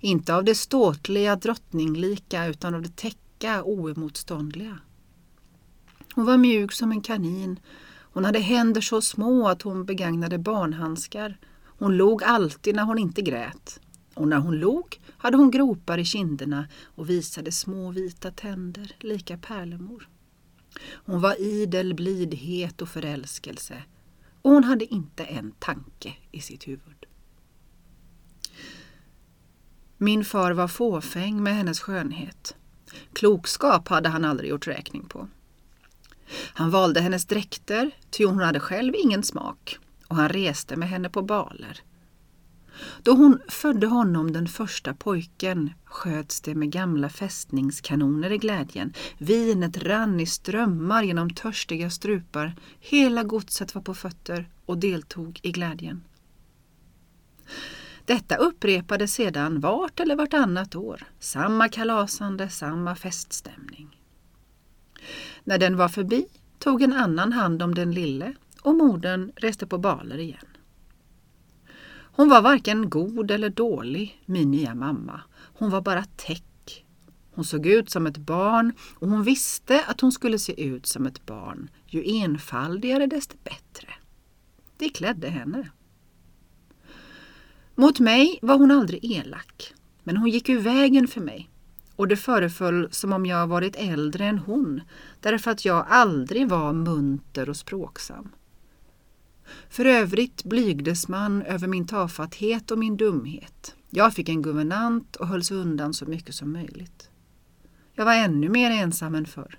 Inte 0.00 0.34
av 0.34 0.44
det 0.44 0.54
ståtliga 0.54 1.36
drottninglika 1.36 2.46
utan 2.46 2.74
av 2.74 2.82
det 2.82 2.96
täcka 2.96 3.62
oemotståndliga. 3.64 4.78
Hon 6.14 6.26
var 6.26 6.36
mjuk 6.36 6.72
som 6.72 6.92
en 6.92 7.00
kanin. 7.00 7.60
Hon 8.12 8.24
hade 8.24 8.38
händer 8.38 8.80
så 8.80 9.02
små 9.02 9.48
att 9.48 9.62
hon 9.62 9.84
begagnade 9.84 10.38
barnhandskar. 10.38 11.38
Hon 11.64 11.96
log 11.96 12.22
alltid 12.24 12.74
när 12.74 12.84
hon 12.84 12.98
inte 12.98 13.22
grät. 13.22 13.80
Och 14.14 14.28
när 14.28 14.38
hon 14.38 14.58
log 14.58 15.00
hade 15.18 15.36
hon 15.36 15.50
gropar 15.50 15.98
i 15.98 16.04
kinderna 16.04 16.68
och 16.84 17.10
visade 17.10 17.52
små 17.52 17.90
vita 17.90 18.30
tänder, 18.30 18.96
lika 19.00 19.38
pärlemor. 19.38 20.08
Hon 20.80 21.20
var 21.20 21.40
idel 21.40 21.94
blidhet 21.94 22.82
och 22.82 22.88
förälskelse 22.88 23.82
och 24.42 24.50
hon 24.50 24.64
hade 24.64 24.94
inte 24.94 25.24
en 25.24 25.52
tanke 25.58 26.14
i 26.30 26.40
sitt 26.40 26.68
huvud. 26.68 27.06
Min 29.98 30.24
far 30.24 30.52
var 30.52 30.68
fåfäng 30.68 31.42
med 31.42 31.56
hennes 31.56 31.80
skönhet. 31.80 32.56
Klokskap 33.12 33.88
hade 33.88 34.08
han 34.08 34.24
aldrig 34.24 34.50
gjort 34.50 34.66
räkning 34.66 35.08
på. 35.08 35.28
Han 36.54 36.70
valde 36.70 37.00
hennes 37.00 37.24
dräkter, 37.24 37.90
ty 38.10 38.24
hon 38.24 38.38
hade 38.38 38.60
själv 38.60 38.94
ingen 38.94 39.22
smak 39.22 39.78
och 40.08 40.16
han 40.16 40.28
reste 40.28 40.76
med 40.76 40.88
henne 40.88 41.08
på 41.08 41.22
baler. 41.22 41.80
Då 43.02 43.12
hon 43.12 43.40
födde 43.48 43.86
honom 43.86 44.32
den 44.32 44.48
första 44.48 44.94
pojken 44.94 45.70
sköts 45.84 46.40
det 46.40 46.54
med 46.54 46.70
gamla 46.70 47.08
fästningskanoner 47.08 48.32
i 48.32 48.38
glädjen. 48.38 48.92
Vinet 49.18 49.82
rann 49.82 50.20
i 50.20 50.26
strömmar 50.26 51.02
genom 51.02 51.30
törstiga 51.30 51.90
strupar. 51.90 52.54
Hela 52.80 53.24
godset 53.24 53.74
var 53.74 53.82
på 53.82 53.94
fötter 53.94 54.48
och 54.66 54.78
deltog 54.78 55.40
i 55.42 55.52
glädjen. 55.52 56.04
Detta 58.04 58.36
upprepades 58.36 59.14
sedan 59.14 59.60
vart 59.60 60.00
eller 60.00 60.16
vartannat 60.16 60.74
år. 60.74 61.04
Samma 61.18 61.68
kalasande, 61.68 62.48
samma 62.48 62.96
feststämning. 62.96 63.98
När 65.44 65.58
den 65.58 65.76
var 65.76 65.88
förbi 65.88 66.26
tog 66.58 66.82
en 66.82 66.92
annan 66.92 67.32
hand 67.32 67.62
om 67.62 67.74
den 67.74 67.92
lille 67.92 68.34
och 68.62 68.74
modern 68.74 69.32
reste 69.36 69.66
på 69.66 69.78
baler 69.78 70.18
igen. 70.18 70.46
Hon 72.12 72.28
var 72.28 72.42
varken 72.42 72.90
god 72.90 73.30
eller 73.30 73.50
dålig, 73.50 74.22
min 74.26 74.50
nya 74.50 74.74
mamma. 74.74 75.20
Hon 75.34 75.70
var 75.70 75.80
bara 75.80 76.04
täck. 76.04 76.84
Hon 77.34 77.44
såg 77.44 77.66
ut 77.66 77.90
som 77.90 78.06
ett 78.06 78.18
barn 78.18 78.72
och 78.94 79.08
hon 79.08 79.22
visste 79.22 79.84
att 79.86 80.00
hon 80.00 80.12
skulle 80.12 80.38
se 80.38 80.64
ut 80.64 80.86
som 80.86 81.06
ett 81.06 81.26
barn. 81.26 81.70
Ju 81.86 82.04
enfaldigare 82.04 83.06
desto 83.06 83.36
bättre. 83.44 83.88
Det 84.76 84.88
klädde 84.88 85.28
henne. 85.28 85.70
Mot 87.74 88.00
mig 88.00 88.38
var 88.42 88.58
hon 88.58 88.70
aldrig 88.70 89.04
elak, 89.04 89.74
men 90.02 90.16
hon 90.16 90.30
gick 90.30 90.48
ur 90.48 90.60
vägen 90.60 91.08
för 91.08 91.20
mig 91.20 91.50
och 91.96 92.08
det 92.08 92.16
föreföll 92.16 92.88
som 92.90 93.12
om 93.12 93.26
jag 93.26 93.46
varit 93.46 93.76
äldre 93.76 94.24
än 94.24 94.38
hon 94.38 94.80
därför 95.20 95.50
att 95.50 95.64
jag 95.64 95.86
aldrig 95.88 96.48
var 96.48 96.72
munter 96.72 97.48
och 97.48 97.56
språksam. 97.56 98.28
För 99.68 99.84
övrigt 99.84 100.44
blygdes 100.44 101.08
man 101.08 101.42
över 101.42 101.66
min 101.66 101.86
tafatthet 101.86 102.70
och 102.70 102.78
min 102.78 102.96
dumhet. 102.96 103.74
Jag 103.90 104.14
fick 104.14 104.28
en 104.28 104.42
guvernant 104.42 105.16
och 105.16 105.28
hölls 105.28 105.50
undan 105.50 105.94
så 105.94 106.06
mycket 106.06 106.34
som 106.34 106.52
möjligt. 106.52 107.10
Jag 107.94 108.04
var 108.04 108.14
ännu 108.14 108.48
mer 108.48 108.70
ensam 108.70 109.14
än 109.14 109.26
förr, 109.26 109.58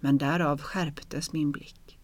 men 0.00 0.18
därav 0.18 0.60
skärptes 0.60 1.32
min 1.32 1.52
blick. 1.52 1.98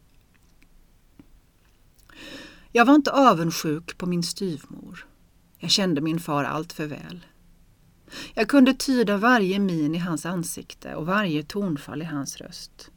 Jag 2.72 2.84
var 2.84 2.94
inte 2.94 3.12
avundsjuk 3.12 3.98
på 3.98 4.06
min 4.06 4.22
styvmor. 4.22 5.06
Jag 5.58 5.70
kände 5.70 6.00
min 6.00 6.20
far 6.20 6.44
allt 6.44 6.72
för 6.72 6.86
väl. 6.86 7.26
Jag 8.34 8.48
kunde 8.48 8.74
tyda 8.74 9.16
varje 9.16 9.58
min 9.58 9.94
i 9.94 9.98
hans 9.98 10.26
ansikte 10.26 10.94
och 10.94 11.06
varje 11.06 11.42
tonfall 11.42 12.02
i 12.02 12.04
hans 12.04 12.36
röst. 12.36 12.90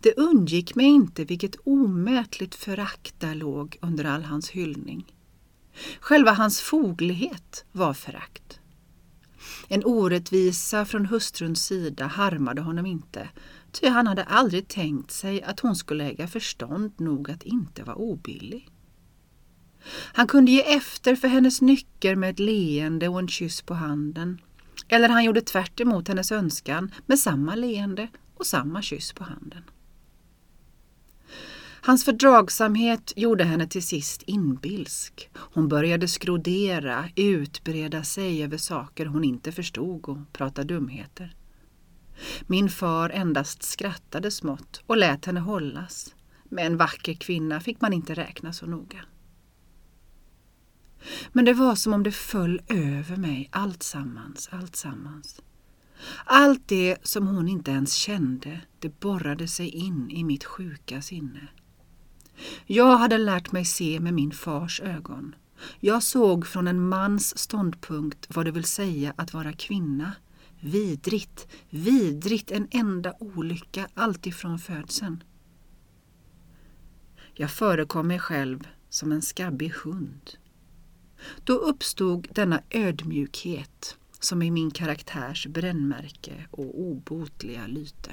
Det 0.00 0.14
undgick 0.16 0.74
mig 0.74 0.86
inte 0.86 1.24
vilket 1.24 1.56
omätligt 1.64 2.54
förakt 2.54 3.20
där 3.20 3.34
låg 3.34 3.76
under 3.80 4.04
all 4.04 4.22
hans 4.22 4.50
hyllning. 4.50 5.14
Själva 6.00 6.32
hans 6.32 6.60
foglighet 6.60 7.64
var 7.72 7.94
förakt. 7.94 8.60
En 9.68 9.84
orättvisa 9.84 10.84
från 10.84 11.06
hustruns 11.06 11.64
sida 11.64 12.06
harmade 12.06 12.62
honom 12.62 12.86
inte, 12.86 13.28
ty 13.72 13.88
han 13.88 14.06
hade 14.06 14.24
aldrig 14.24 14.68
tänkt 14.68 15.10
sig 15.10 15.42
att 15.42 15.60
hon 15.60 15.76
skulle 15.76 16.04
äga 16.04 16.28
förstånd 16.28 16.92
nog 16.96 17.30
att 17.30 17.42
inte 17.42 17.82
vara 17.82 17.96
obillig. 17.96 18.68
Han 19.90 20.26
kunde 20.26 20.52
ge 20.52 20.60
efter 20.62 21.16
för 21.16 21.28
hennes 21.28 21.60
nycker 21.60 22.16
med 22.16 22.30
ett 22.30 22.38
leende 22.38 23.08
och 23.08 23.18
en 23.18 23.28
kyss 23.28 23.62
på 23.62 23.74
handen. 23.74 24.40
Eller 24.88 25.08
han 25.08 25.24
gjorde 25.24 25.40
tvärt 25.40 25.80
emot 25.80 26.08
hennes 26.08 26.32
önskan 26.32 26.92
med 27.06 27.18
samma 27.18 27.54
leende 27.54 28.08
och 28.42 28.46
samma 28.46 28.82
kyss 28.82 29.12
på 29.12 29.24
handen. 29.24 29.62
Hans 31.82 32.04
fördragsamhet 32.04 33.12
gjorde 33.16 33.44
henne 33.44 33.66
till 33.66 33.82
sist 33.82 34.22
inbilsk. 34.22 35.30
Hon 35.34 35.68
började 35.68 36.08
skrodera, 36.08 37.08
utbreda 37.16 38.04
sig 38.04 38.44
över 38.44 38.56
saker 38.56 39.06
hon 39.06 39.24
inte 39.24 39.52
förstod 39.52 40.08
och 40.08 40.18
prata 40.32 40.64
dumheter. 40.64 41.34
Min 42.46 42.68
far 42.68 43.10
endast 43.10 43.62
skrattade 43.62 44.30
smått 44.30 44.82
och 44.86 44.96
lät 44.96 45.24
henne 45.24 45.40
hållas. 45.40 46.14
Med 46.44 46.66
en 46.66 46.76
vacker 46.76 47.14
kvinna 47.14 47.60
fick 47.60 47.80
man 47.80 47.92
inte 47.92 48.14
räkna 48.14 48.52
så 48.52 48.66
noga. 48.66 49.04
Men 51.32 51.44
det 51.44 51.54
var 51.54 51.74
som 51.74 51.92
om 51.92 52.02
det 52.02 52.12
föll 52.12 52.60
över 52.68 53.16
mig 53.16 53.48
alltsammans, 53.52 54.48
alltsammans. 54.52 55.38
Allt 55.38 55.51
allt 56.24 56.68
det 56.68 56.96
som 57.02 57.26
hon 57.26 57.48
inte 57.48 57.70
ens 57.70 57.94
kände, 57.94 58.60
det 58.78 59.00
borrade 59.00 59.48
sig 59.48 59.68
in 59.68 60.10
i 60.10 60.24
mitt 60.24 60.44
sjuka 60.44 61.02
sinne. 61.02 61.48
Jag 62.66 62.96
hade 62.96 63.18
lärt 63.18 63.52
mig 63.52 63.64
se 63.64 64.00
med 64.00 64.14
min 64.14 64.30
fars 64.30 64.80
ögon. 64.80 65.34
Jag 65.80 66.02
såg 66.02 66.46
från 66.46 66.68
en 66.68 66.88
mans 66.88 67.38
ståndpunkt 67.38 68.26
vad 68.34 68.44
det 68.44 68.50
vill 68.50 68.64
säga 68.64 69.14
att 69.16 69.34
vara 69.34 69.52
kvinna. 69.52 70.12
Vidrigt, 70.60 71.48
vidrigt, 71.70 72.50
en 72.50 72.68
enda 72.70 73.14
olycka 73.18 73.88
alltifrån 73.94 74.58
födseln. 74.58 75.24
Jag 77.34 77.50
förekom 77.50 78.08
mig 78.08 78.18
själv 78.18 78.68
som 78.88 79.12
en 79.12 79.22
skabbig 79.22 79.72
hund. 79.84 80.30
Då 81.44 81.52
uppstod 81.52 82.28
denna 82.34 82.60
ödmjukhet 82.70 83.98
som 84.24 84.42
är 84.42 84.50
min 84.50 84.70
karaktärs 84.70 85.46
brännmärke 85.46 86.46
och 86.50 86.80
obotliga 86.80 87.66
lyte. 87.66 88.10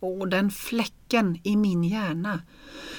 Och 0.00 0.28
den 0.28 0.50
fläcken 0.50 1.38
i 1.42 1.56
min 1.56 1.84
hjärna, 1.84 2.42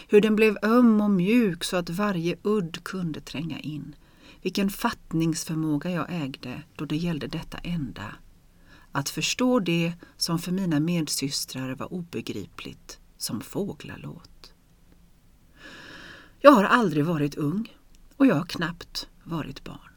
hur 0.07 0.21
den 0.21 0.35
blev 0.35 0.57
öm 0.61 1.01
och 1.01 1.11
mjuk 1.11 1.63
så 1.63 1.77
att 1.77 1.89
varje 1.89 2.35
udd 2.43 2.83
kunde 2.83 3.21
tränga 3.21 3.59
in. 3.59 3.95
Vilken 4.41 4.69
fattningsförmåga 4.69 5.91
jag 5.91 6.05
ägde 6.09 6.63
då 6.75 6.85
det 6.85 6.97
gällde 6.97 7.27
detta 7.27 7.57
enda. 7.57 8.15
Att 8.91 9.09
förstå 9.09 9.59
det 9.59 9.93
som 10.17 10.39
för 10.39 10.51
mina 10.51 10.79
medsystrar 10.79 11.75
var 11.75 11.93
obegripligt, 11.93 12.99
som 13.17 13.41
fåglalåt. 13.41 14.53
Jag 16.39 16.51
har 16.51 16.63
aldrig 16.63 17.05
varit 17.05 17.35
ung 17.35 17.73
och 18.15 18.27
jag 18.27 18.35
har 18.35 18.45
knappt 18.45 19.07
varit 19.23 19.63
barn. 19.63 19.88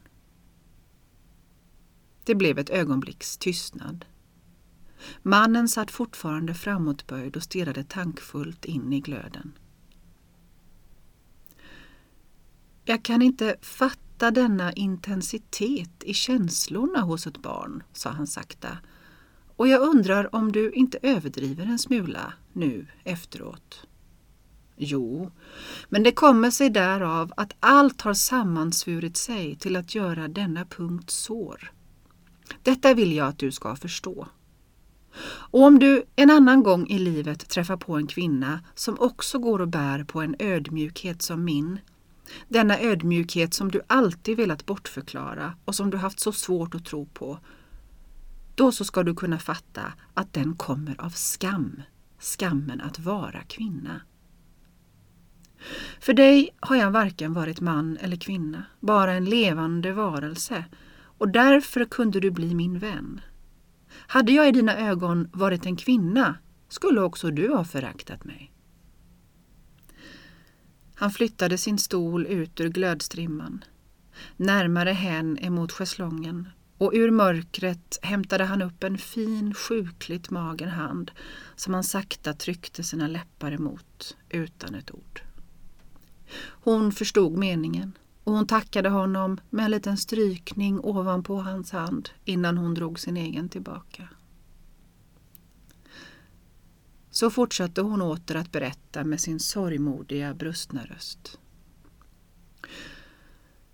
Det 2.23 2.35
blev 2.35 2.59
ett 2.59 2.69
ögonblicks 2.69 3.37
tystnad. 3.37 4.05
Mannen 5.21 5.67
satt 5.67 5.91
fortfarande 5.91 6.53
framåtböjd 6.53 7.35
och 7.35 7.43
stirrade 7.43 7.83
tankfullt 7.83 8.65
in 8.65 8.93
i 8.93 8.99
glöden. 8.99 9.53
Jag 12.85 13.03
kan 13.03 13.21
inte 13.21 13.55
fatta 13.61 14.31
denna 14.31 14.73
intensitet 14.73 16.03
i 16.03 16.13
känslorna 16.13 17.01
hos 17.01 17.27
ett 17.27 17.37
barn, 17.37 17.83
sa 17.93 18.09
han 18.09 18.27
sakta. 18.27 18.77
Och 19.55 19.67
jag 19.67 19.81
undrar 19.81 20.35
om 20.35 20.51
du 20.51 20.71
inte 20.71 20.99
överdriver 21.01 21.65
en 21.65 21.79
smula 21.79 22.33
nu 22.53 22.87
efteråt. 23.03 23.87
Jo, 24.75 25.31
men 25.89 26.03
det 26.03 26.11
kommer 26.11 26.51
sig 26.51 26.69
därav 26.69 27.33
att 27.37 27.55
allt 27.59 28.01
har 28.01 28.13
sammansvurit 28.13 29.17
sig 29.17 29.55
till 29.55 29.75
att 29.75 29.95
göra 29.95 30.27
denna 30.27 30.65
punkt 30.65 31.09
sår. 31.09 31.71
Detta 32.61 32.93
vill 32.93 33.15
jag 33.15 33.27
att 33.27 33.39
du 33.39 33.51
ska 33.51 33.75
förstå. 33.75 34.27
Och 35.25 35.63
om 35.63 35.79
du 35.79 36.03
en 36.15 36.29
annan 36.29 36.63
gång 36.63 36.87
i 36.87 36.99
livet 36.99 37.49
träffar 37.49 37.77
på 37.77 37.95
en 37.95 38.07
kvinna 38.07 38.59
som 38.75 38.99
också 38.99 39.39
går 39.39 39.61
och 39.61 39.67
bär 39.67 40.03
på 40.03 40.21
en 40.21 40.35
ödmjukhet 40.39 41.21
som 41.21 41.43
min, 41.43 41.79
denna 42.47 42.79
ödmjukhet 42.79 43.53
som 43.53 43.71
du 43.71 43.81
alltid 43.87 44.37
velat 44.37 44.65
bortförklara 44.65 45.53
och 45.65 45.75
som 45.75 45.89
du 45.89 45.97
haft 45.97 46.19
så 46.19 46.31
svårt 46.31 46.75
att 46.75 46.85
tro 46.85 47.05
på, 47.05 47.39
då 48.55 48.71
så 48.71 48.85
ska 48.85 49.03
du 49.03 49.15
kunna 49.15 49.39
fatta 49.39 49.93
att 50.13 50.33
den 50.33 50.55
kommer 50.55 51.01
av 51.01 51.09
skam, 51.09 51.81
skammen 52.19 52.81
att 52.81 52.99
vara 52.99 53.41
kvinna. 53.41 54.01
För 55.99 56.13
dig 56.13 56.49
har 56.59 56.75
jag 56.75 56.91
varken 56.91 57.33
varit 57.33 57.61
man 57.61 57.97
eller 57.97 58.17
kvinna, 58.17 58.63
bara 58.79 59.13
en 59.13 59.25
levande 59.25 59.93
varelse 59.93 60.65
och 61.23 61.29
därför 61.29 61.85
kunde 61.85 62.19
du 62.19 62.31
bli 62.31 62.55
min 62.55 62.79
vän. 62.79 63.21
Hade 64.07 64.31
jag 64.31 64.47
i 64.47 64.51
dina 64.51 64.77
ögon 64.77 65.29
varit 65.33 65.65
en 65.65 65.75
kvinna 65.75 66.37
skulle 66.69 67.01
också 67.01 67.31
du 67.31 67.53
ha 67.53 67.65
föraktat 67.65 68.23
mig. 68.23 68.51
Han 70.95 71.11
flyttade 71.11 71.57
sin 71.57 71.77
stol 71.77 72.25
ut 72.25 72.61
ur 72.61 72.69
glödstrimman, 72.69 73.63
närmare 74.37 74.89
hän 74.89 75.37
emot 75.37 75.71
schäslongen 75.71 76.49
och 76.77 76.91
ur 76.93 77.11
mörkret 77.11 77.99
hämtade 78.01 78.43
han 78.43 78.61
upp 78.61 78.83
en 78.83 78.97
fin, 78.97 79.53
sjukligt 79.53 80.29
mager 80.29 80.67
hand 80.67 81.11
som 81.55 81.73
han 81.73 81.83
sakta 81.83 82.33
tryckte 82.33 82.83
sina 82.83 83.07
läppar 83.07 83.51
emot 83.51 84.17
utan 84.29 84.75
ett 84.75 84.91
ord. 84.91 85.21
Hon 86.49 86.91
förstod 86.91 87.37
meningen 87.37 87.93
och 88.23 88.33
hon 88.33 88.47
tackade 88.47 88.89
honom 88.89 89.39
med 89.49 89.65
en 89.65 89.71
liten 89.71 89.97
strykning 89.97 90.79
ovanpå 90.79 91.41
hans 91.41 91.71
hand 91.71 92.09
innan 92.25 92.57
hon 92.57 92.73
drog 92.73 92.99
sin 92.99 93.17
egen 93.17 93.49
tillbaka. 93.49 94.09
Så 97.11 97.29
fortsatte 97.29 97.81
hon 97.81 98.01
åter 98.01 98.35
att 98.35 98.51
berätta 98.51 99.03
med 99.03 99.21
sin 99.21 99.39
sorgmodiga 99.39 100.33
brustna 100.33 100.85
röst. 100.85 101.39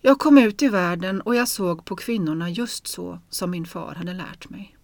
Jag 0.01 0.19
kom 0.19 0.37
ut 0.37 0.61
i 0.61 0.67
världen 0.67 1.21
och 1.21 1.35
jag 1.35 1.47
såg 1.47 1.85
på 1.85 1.95
kvinnorna 1.95 2.49
just 2.49 2.87
så 2.87 3.19
som 3.29 3.51
min 3.51 3.65
far 3.65 3.95
hade 3.95 4.13
lärt 4.13 4.49
mig. 4.49 4.77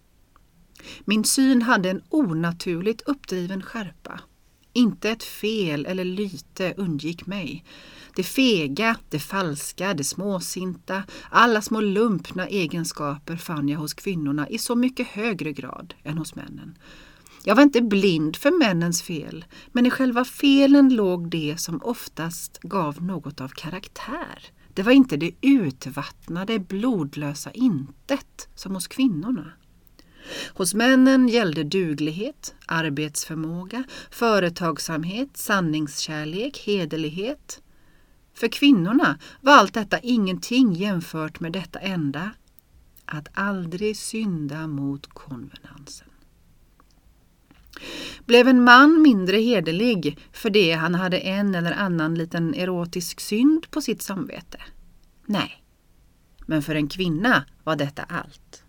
Min 1.04 1.24
syn 1.24 1.62
hade 1.62 1.90
en 1.90 2.02
onaturligt 2.08 3.00
uppdriven 3.00 3.62
skärpa. 3.62 4.20
Inte 4.72 5.10
ett 5.10 5.22
fel 5.22 5.86
eller 5.86 6.04
lyte 6.04 6.74
undgick 6.76 7.26
mig. 7.26 7.64
Det 8.16 8.22
fega, 8.22 8.96
det 9.08 9.18
falska, 9.18 9.94
det 9.94 10.04
småsinta, 10.04 11.02
alla 11.30 11.62
små 11.62 11.80
lumpna 11.80 12.46
egenskaper 12.46 13.36
fann 13.36 13.68
jag 13.68 13.78
hos 13.78 13.94
kvinnorna 13.94 14.48
i 14.48 14.58
så 14.58 14.74
mycket 14.74 15.06
högre 15.06 15.52
grad 15.52 15.94
än 16.04 16.18
hos 16.18 16.34
männen. 16.34 16.78
Jag 17.44 17.54
var 17.54 17.62
inte 17.62 17.82
blind 17.82 18.36
för 18.36 18.50
männens 18.58 19.02
fel, 19.02 19.44
men 19.72 19.86
i 19.86 19.90
själva 19.90 20.24
felen 20.24 20.94
låg 20.94 21.30
det 21.30 21.60
som 21.60 21.82
oftast 21.82 22.58
gav 22.62 23.02
något 23.02 23.40
av 23.40 23.48
karaktär. 23.48 24.38
Det 24.74 24.82
var 24.82 24.92
inte 24.92 25.16
det 25.16 25.32
utvattnade, 25.40 26.58
blodlösa 26.58 27.50
intet 27.50 28.48
som 28.54 28.74
hos 28.74 28.86
kvinnorna. 28.86 29.52
Hos 30.54 30.74
männen 30.74 31.28
gällde 31.28 31.64
duglighet, 31.64 32.54
arbetsförmåga, 32.66 33.84
företagsamhet, 34.10 35.36
sanningskärlek, 35.36 36.62
hederlighet. 36.66 37.62
För 38.36 38.48
kvinnorna 38.48 39.18
var 39.40 39.52
allt 39.52 39.74
detta 39.74 39.98
ingenting 39.98 40.72
jämfört 40.72 41.40
med 41.40 41.52
detta 41.52 41.78
enda, 41.78 42.30
att 43.04 43.28
aldrig 43.34 43.96
synda 43.96 44.66
mot 44.66 45.06
konvenansen. 45.06 46.08
Blev 48.24 48.48
en 48.48 48.64
man 48.64 49.02
mindre 49.02 49.36
hederlig 49.36 50.18
för 50.32 50.50
det 50.50 50.72
han 50.72 50.94
hade 50.94 51.18
en 51.18 51.54
eller 51.54 51.72
annan 51.72 52.14
liten 52.14 52.54
erotisk 52.54 53.20
synd 53.20 53.70
på 53.70 53.80
sitt 53.80 54.02
samvete? 54.02 54.58
Nej, 55.26 55.64
men 56.46 56.62
för 56.62 56.74
en 56.74 56.88
kvinna 56.88 57.44
var 57.64 57.76
detta 57.76 58.02
allt. 58.02 58.64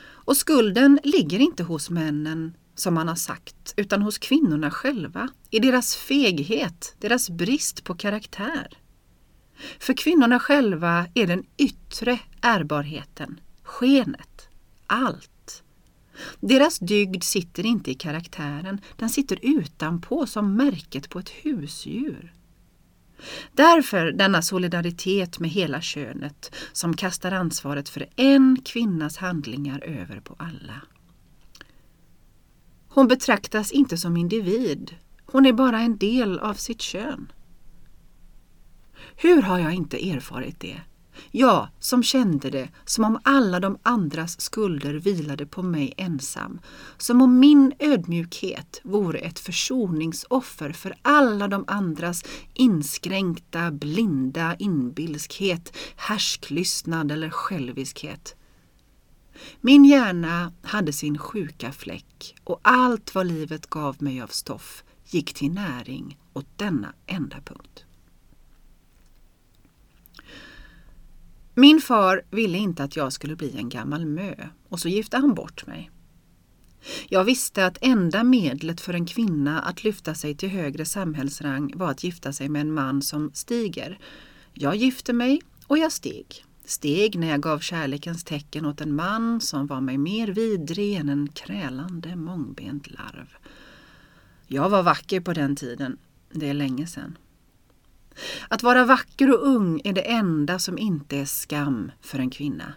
Och 0.00 0.36
skulden 0.36 1.00
ligger 1.04 1.38
inte 1.38 1.62
hos 1.62 1.90
männen, 1.90 2.56
som 2.78 2.94
man 2.94 3.08
har 3.08 3.14
sagt, 3.14 3.74
utan 3.76 4.02
hos 4.02 4.18
kvinnorna 4.18 4.70
själva, 4.70 5.28
i 5.50 5.58
deras 5.58 5.96
feghet, 5.96 6.94
deras 6.98 7.30
brist 7.30 7.84
på 7.84 7.94
karaktär. 7.94 8.78
För 9.78 9.94
kvinnorna 9.94 10.38
själva 10.38 11.06
är 11.14 11.26
den 11.26 11.44
yttre 11.56 12.18
ärbarheten, 12.40 13.40
skenet, 13.62 14.48
allt. 14.86 15.62
Deras 16.40 16.78
dygd 16.78 17.22
sitter 17.22 17.66
inte 17.66 17.90
i 17.90 17.94
karaktären, 17.94 18.80
den 18.96 19.10
sitter 19.10 19.38
utanpå 19.42 20.26
som 20.26 20.56
märket 20.56 21.08
på 21.08 21.18
ett 21.18 21.30
husdjur. 21.30 22.34
Därför 23.52 24.12
denna 24.12 24.42
solidaritet 24.42 25.38
med 25.38 25.50
hela 25.50 25.80
könet 25.80 26.54
som 26.72 26.96
kastar 26.96 27.32
ansvaret 27.32 27.88
för 27.88 28.06
en 28.16 28.56
kvinnas 28.64 29.16
handlingar 29.16 29.80
över 29.84 30.20
på 30.20 30.34
alla. 30.38 30.82
Hon 32.98 33.08
betraktas 33.08 33.72
inte 33.72 33.96
som 33.96 34.16
individ, 34.16 34.94
hon 35.26 35.46
är 35.46 35.52
bara 35.52 35.80
en 35.80 35.98
del 35.98 36.38
av 36.38 36.54
sitt 36.54 36.80
kön. 36.80 37.32
Hur 39.16 39.42
har 39.42 39.58
jag 39.58 39.74
inte 39.74 40.10
erfarit 40.10 40.60
det? 40.60 40.80
Jag 41.30 41.68
som 41.78 42.02
kände 42.02 42.50
det 42.50 42.68
som 42.84 43.04
om 43.04 43.20
alla 43.22 43.60
de 43.60 43.78
andras 43.82 44.40
skulder 44.40 44.94
vilade 44.94 45.46
på 45.46 45.62
mig 45.62 45.94
ensam. 45.96 46.60
Som 46.96 47.22
om 47.22 47.38
min 47.38 47.72
ödmjukhet 47.78 48.80
vore 48.84 49.18
ett 49.18 49.38
försoningsoffer 49.38 50.72
för 50.72 50.94
alla 51.02 51.48
de 51.48 51.64
andras 51.66 52.24
inskränkta, 52.54 53.70
blinda 53.70 54.56
inbilskhet, 54.58 55.76
härsklystnad 55.96 57.12
eller 57.12 57.30
själviskhet. 57.30 58.37
Min 59.60 59.84
hjärna 59.84 60.52
hade 60.62 60.92
sin 60.92 61.18
sjuka 61.18 61.72
fläck 61.72 62.34
och 62.44 62.60
allt 62.62 63.14
vad 63.14 63.26
livet 63.26 63.66
gav 63.66 64.02
mig 64.02 64.20
av 64.20 64.26
stoff 64.26 64.84
gick 65.06 65.34
till 65.34 65.52
näring 65.52 66.18
åt 66.32 66.46
denna 66.56 66.94
enda 67.06 67.36
punkt. 67.40 67.84
Min 71.54 71.80
far 71.80 72.22
ville 72.30 72.58
inte 72.58 72.84
att 72.84 72.96
jag 72.96 73.12
skulle 73.12 73.36
bli 73.36 73.56
en 73.56 73.68
gammal 73.68 74.06
mö 74.06 74.34
och 74.68 74.80
så 74.80 74.88
gifte 74.88 75.16
han 75.16 75.34
bort 75.34 75.66
mig. 75.66 75.90
Jag 77.08 77.24
visste 77.24 77.66
att 77.66 77.78
enda 77.80 78.24
medlet 78.24 78.80
för 78.80 78.94
en 78.94 79.06
kvinna 79.06 79.60
att 79.62 79.84
lyfta 79.84 80.14
sig 80.14 80.34
till 80.34 80.48
högre 80.48 80.84
samhällsrang 80.84 81.72
var 81.76 81.90
att 81.90 82.04
gifta 82.04 82.32
sig 82.32 82.48
med 82.48 82.60
en 82.60 82.74
man 82.74 83.02
som 83.02 83.30
stiger. 83.34 83.98
Jag 84.52 84.76
gifte 84.76 85.12
mig 85.12 85.42
och 85.66 85.78
jag 85.78 85.92
steg. 85.92 86.44
Steg 86.68 87.18
när 87.18 87.28
jag 87.28 87.40
gav 87.40 87.58
kärlekens 87.58 88.24
tecken 88.24 88.66
åt 88.66 88.80
en 88.80 88.94
man 88.94 89.40
som 89.40 89.66
var 89.66 89.80
mig 89.80 89.98
mer 89.98 90.28
vidrig 90.28 90.94
än 90.94 91.08
en 91.08 91.28
krälande 91.28 92.16
mångbent 92.16 92.90
larv. 92.90 93.36
Jag 94.46 94.68
var 94.68 94.82
vacker 94.82 95.20
på 95.20 95.32
den 95.32 95.56
tiden, 95.56 95.98
det 96.32 96.48
är 96.48 96.54
länge 96.54 96.86
sedan. 96.86 97.18
Att 98.48 98.62
vara 98.62 98.84
vacker 98.84 99.30
och 99.30 99.46
ung 99.46 99.80
är 99.84 99.92
det 99.92 100.10
enda 100.10 100.58
som 100.58 100.78
inte 100.78 101.16
är 101.16 101.24
skam 101.24 101.92
för 102.00 102.18
en 102.18 102.30
kvinna. 102.30 102.72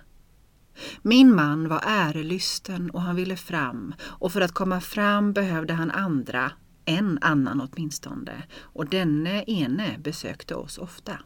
Min 1.01 1.35
man 1.35 1.67
var 1.67 1.81
ärelysten 1.85 2.89
och 2.89 3.01
han 3.01 3.15
ville 3.15 3.35
fram 3.35 3.93
och 4.01 4.31
för 4.31 4.41
att 4.41 4.51
komma 4.51 4.81
fram 4.81 5.33
behövde 5.33 5.73
han 5.73 5.91
andra, 5.91 6.51
en 6.85 7.19
annan 7.21 7.61
åtminstone, 7.61 8.43
och 8.61 8.89
denne 8.89 9.43
ene 9.43 9.97
besökte 9.99 10.55
oss 10.55 10.77
ofta. 10.77 11.19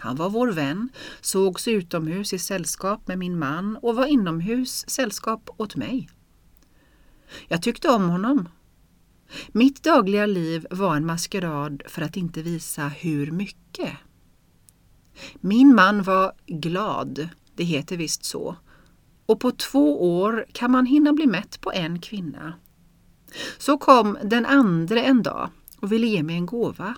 Han 0.00 0.16
var 0.16 0.30
vår 0.30 0.48
vän, 0.48 0.88
sågs 1.20 1.68
utomhus 1.68 2.32
i 2.32 2.38
sällskap 2.38 3.08
med 3.08 3.18
min 3.18 3.38
man 3.38 3.76
och 3.82 3.96
var 3.96 4.06
inomhus 4.06 4.90
sällskap 4.90 5.50
åt 5.56 5.76
mig. 5.76 6.08
Jag 7.48 7.62
tyckte 7.62 7.88
om 7.88 8.08
honom 8.08 8.48
mitt 9.52 9.82
dagliga 9.82 10.26
liv 10.26 10.66
var 10.70 10.96
en 10.96 11.06
maskerad 11.06 11.82
för 11.86 12.02
att 12.02 12.16
inte 12.16 12.42
visa 12.42 12.88
hur 12.88 13.30
mycket. 13.30 13.92
Min 15.40 15.74
man 15.74 16.02
var 16.02 16.32
glad, 16.46 17.28
det 17.54 17.64
heter 17.64 17.96
visst 17.96 18.24
så, 18.24 18.56
och 19.26 19.40
på 19.40 19.50
två 19.50 20.20
år 20.20 20.46
kan 20.52 20.70
man 20.70 20.86
hinna 20.86 21.12
bli 21.12 21.26
mätt 21.26 21.60
på 21.60 21.72
en 21.72 22.00
kvinna. 22.00 22.52
Så 23.58 23.78
kom 23.78 24.18
den 24.24 24.46
andra 24.46 25.02
en 25.02 25.22
dag 25.22 25.50
och 25.80 25.92
ville 25.92 26.06
ge 26.06 26.22
mig 26.22 26.36
en 26.36 26.46
gåva. 26.46 26.94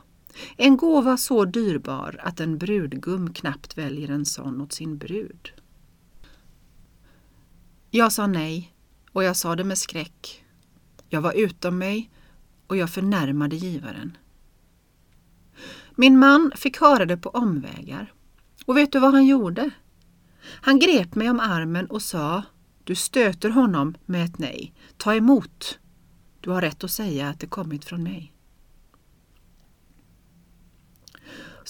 En 0.56 0.76
gåva 0.76 1.16
så 1.16 1.44
dyrbar 1.44 2.20
att 2.22 2.40
en 2.40 2.58
brudgum 2.58 3.32
knappt 3.32 3.78
väljer 3.78 4.10
en 4.10 4.26
sån 4.26 4.60
åt 4.60 4.72
sin 4.72 4.98
brud. 4.98 5.52
Jag 7.90 8.12
sa 8.12 8.26
nej 8.26 8.74
och 9.12 9.24
jag 9.24 9.36
sa 9.36 9.56
det 9.56 9.64
med 9.64 9.78
skräck. 9.78 10.44
Jag 11.08 11.20
var 11.20 11.32
utom 11.32 11.78
mig 11.78 12.10
och 12.66 12.76
jag 12.76 12.90
förnärmade 12.90 13.56
givaren. 13.56 14.16
Min 15.94 16.18
man 16.18 16.52
fick 16.56 16.80
höra 16.80 17.06
det 17.06 17.16
på 17.16 17.28
omvägar. 17.28 18.12
Och 18.66 18.76
vet 18.76 18.92
du 18.92 18.98
vad 18.98 19.12
han 19.12 19.26
gjorde? 19.26 19.70
Han 20.42 20.78
grep 20.78 21.14
mig 21.14 21.30
om 21.30 21.40
armen 21.40 21.86
och 21.86 22.02
sa 22.02 22.42
Du 22.84 22.94
stöter 22.94 23.50
honom 23.50 23.94
med 24.06 24.24
ett 24.24 24.38
nej. 24.38 24.74
Ta 24.96 25.14
emot. 25.14 25.78
Du 26.40 26.50
har 26.50 26.60
rätt 26.60 26.84
att 26.84 26.90
säga 26.90 27.28
att 27.28 27.40
det 27.40 27.46
kommit 27.46 27.84
från 27.84 28.02
mig. 28.02 28.32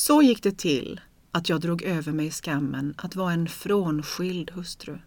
Så 0.01 0.23
gick 0.23 0.43
det 0.43 0.59
till 0.59 1.01
att 1.31 1.49
jag 1.49 1.61
drog 1.61 1.83
över 1.83 2.13
mig 2.13 2.31
skammen 2.31 2.95
att 2.97 3.17
vara 3.17 3.33
en 3.33 3.49
frånskild 3.49 4.51
hustru. 4.51 4.99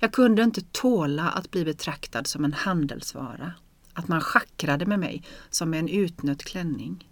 Jag 0.00 0.12
kunde 0.12 0.42
inte 0.42 0.60
tåla 0.60 1.30
att 1.30 1.50
bli 1.50 1.64
betraktad 1.64 2.26
som 2.26 2.44
en 2.44 2.52
handelsvara 2.52 3.54
att 3.92 4.08
man 4.08 4.20
schackrade 4.20 4.86
med 4.86 4.98
mig 4.98 5.22
som 5.50 5.70
med 5.70 5.80
en 5.80 5.88
utnött 5.88 6.44
klänning. 6.44 7.08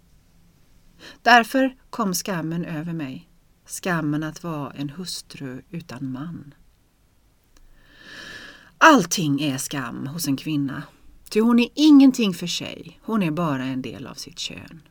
Därför 1.21 1.75
kom 1.89 2.13
skammen 2.13 2.65
över 2.65 2.93
mig, 2.93 3.29
skammen 3.65 4.23
att 4.23 4.43
vara 4.43 4.71
en 4.71 4.89
hustru 4.89 5.61
utan 5.69 6.11
man. 6.11 6.53
Allting 8.77 9.41
är 9.41 9.57
skam 9.57 10.07
hos 10.07 10.27
en 10.27 10.37
kvinna, 10.37 10.83
ty 11.29 11.41
hon 11.41 11.59
är 11.59 11.69
ingenting 11.75 12.33
för 12.33 12.47
sig, 12.47 12.99
hon 13.03 13.23
är 13.23 13.31
bara 13.31 13.63
en 13.63 13.81
del 13.81 14.07
av 14.07 14.13
sitt 14.13 14.39
kön. 14.39 14.81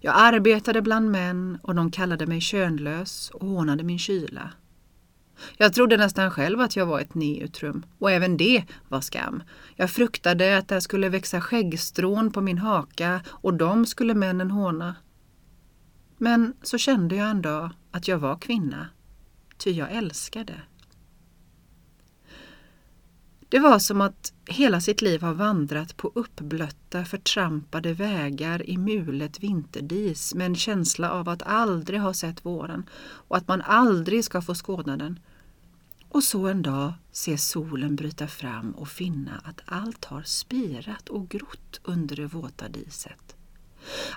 Jag 0.00 0.14
arbetade 0.16 0.82
bland 0.82 1.10
män 1.10 1.58
och 1.62 1.74
de 1.74 1.90
kallade 1.90 2.26
mig 2.26 2.40
könlös 2.40 3.30
och 3.30 3.46
hånade 3.46 3.84
min 3.84 3.98
kyla. 3.98 4.50
Jag 5.56 5.74
trodde 5.74 5.96
nästan 5.96 6.30
själv 6.30 6.60
att 6.60 6.76
jag 6.76 6.86
var 6.86 7.00
ett 7.00 7.14
neutrum 7.14 7.86
och 7.98 8.10
även 8.10 8.36
det 8.36 8.64
var 8.88 9.00
skam. 9.00 9.42
Jag 9.76 9.90
fruktade 9.90 10.58
att 10.58 10.68
det 10.68 10.80
skulle 10.80 11.08
växa 11.08 11.40
skäggstrån 11.40 12.32
på 12.32 12.40
min 12.40 12.58
haka 12.58 13.20
och 13.26 13.54
de 13.54 13.86
skulle 13.86 14.14
männen 14.14 14.50
håna. 14.50 14.94
Men 16.18 16.54
så 16.62 16.78
kände 16.78 17.16
jag 17.16 17.30
en 17.30 17.42
dag 17.42 17.70
att 17.90 18.08
jag 18.08 18.18
var 18.18 18.36
kvinna, 18.36 18.88
ty 19.58 19.70
jag 19.70 19.92
älskade. 19.92 20.54
Det 23.52 23.58
var 23.58 23.78
som 23.78 24.00
att 24.00 24.32
hela 24.46 24.80
sitt 24.80 25.02
liv 25.02 25.22
ha 25.22 25.32
vandrat 25.32 25.96
på 25.96 26.12
uppblötta, 26.14 27.04
förtrampade 27.04 27.92
vägar 27.92 28.70
i 28.70 28.76
mulet 28.76 29.40
vinterdis 29.40 30.34
med 30.34 30.46
en 30.46 30.54
känsla 30.54 31.10
av 31.10 31.28
att 31.28 31.42
aldrig 31.42 32.00
ha 32.00 32.14
sett 32.14 32.46
våren 32.46 32.84
och 33.28 33.36
att 33.36 33.48
man 33.48 33.62
aldrig 33.62 34.24
ska 34.24 34.42
få 34.42 34.54
skåda 34.54 34.96
den. 34.96 35.18
Och 36.08 36.24
så 36.24 36.46
en 36.46 36.62
dag 36.62 36.92
se 37.10 37.38
solen 37.38 37.96
bryta 37.96 38.26
fram 38.26 38.70
och 38.70 38.88
finna 38.88 39.40
att 39.44 39.60
allt 39.64 40.04
har 40.04 40.22
spirat 40.22 41.08
och 41.08 41.28
grott 41.28 41.80
under 41.84 42.16
det 42.16 42.26
våta 42.26 42.68
diset. 42.68 43.36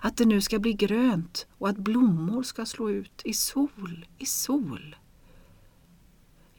Att 0.01 0.17
det 0.17 0.25
nu 0.25 0.41
ska 0.41 0.59
bli 0.59 0.73
grönt 0.73 1.47
och 1.57 1.69
att 1.69 1.77
blommor 1.77 2.43
ska 2.43 2.65
slå 2.65 2.89
ut 2.89 3.21
i 3.23 3.33
sol, 3.33 4.05
i 4.17 4.25
sol. 4.25 4.95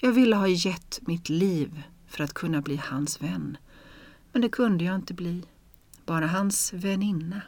Jag 0.00 0.12
ville 0.12 0.36
ha 0.36 0.48
gett 0.48 0.98
mitt 1.02 1.28
liv 1.28 1.82
för 2.16 2.24
att 2.24 2.34
kunna 2.34 2.62
bli 2.62 2.76
hans 2.76 3.22
vän. 3.22 3.56
Men 4.32 4.42
det 4.42 4.48
kunde 4.48 4.84
jag 4.84 4.94
inte 4.94 5.14
bli. 5.14 5.44
Bara 6.06 6.26
hans 6.26 6.72
väninna. 6.72 7.42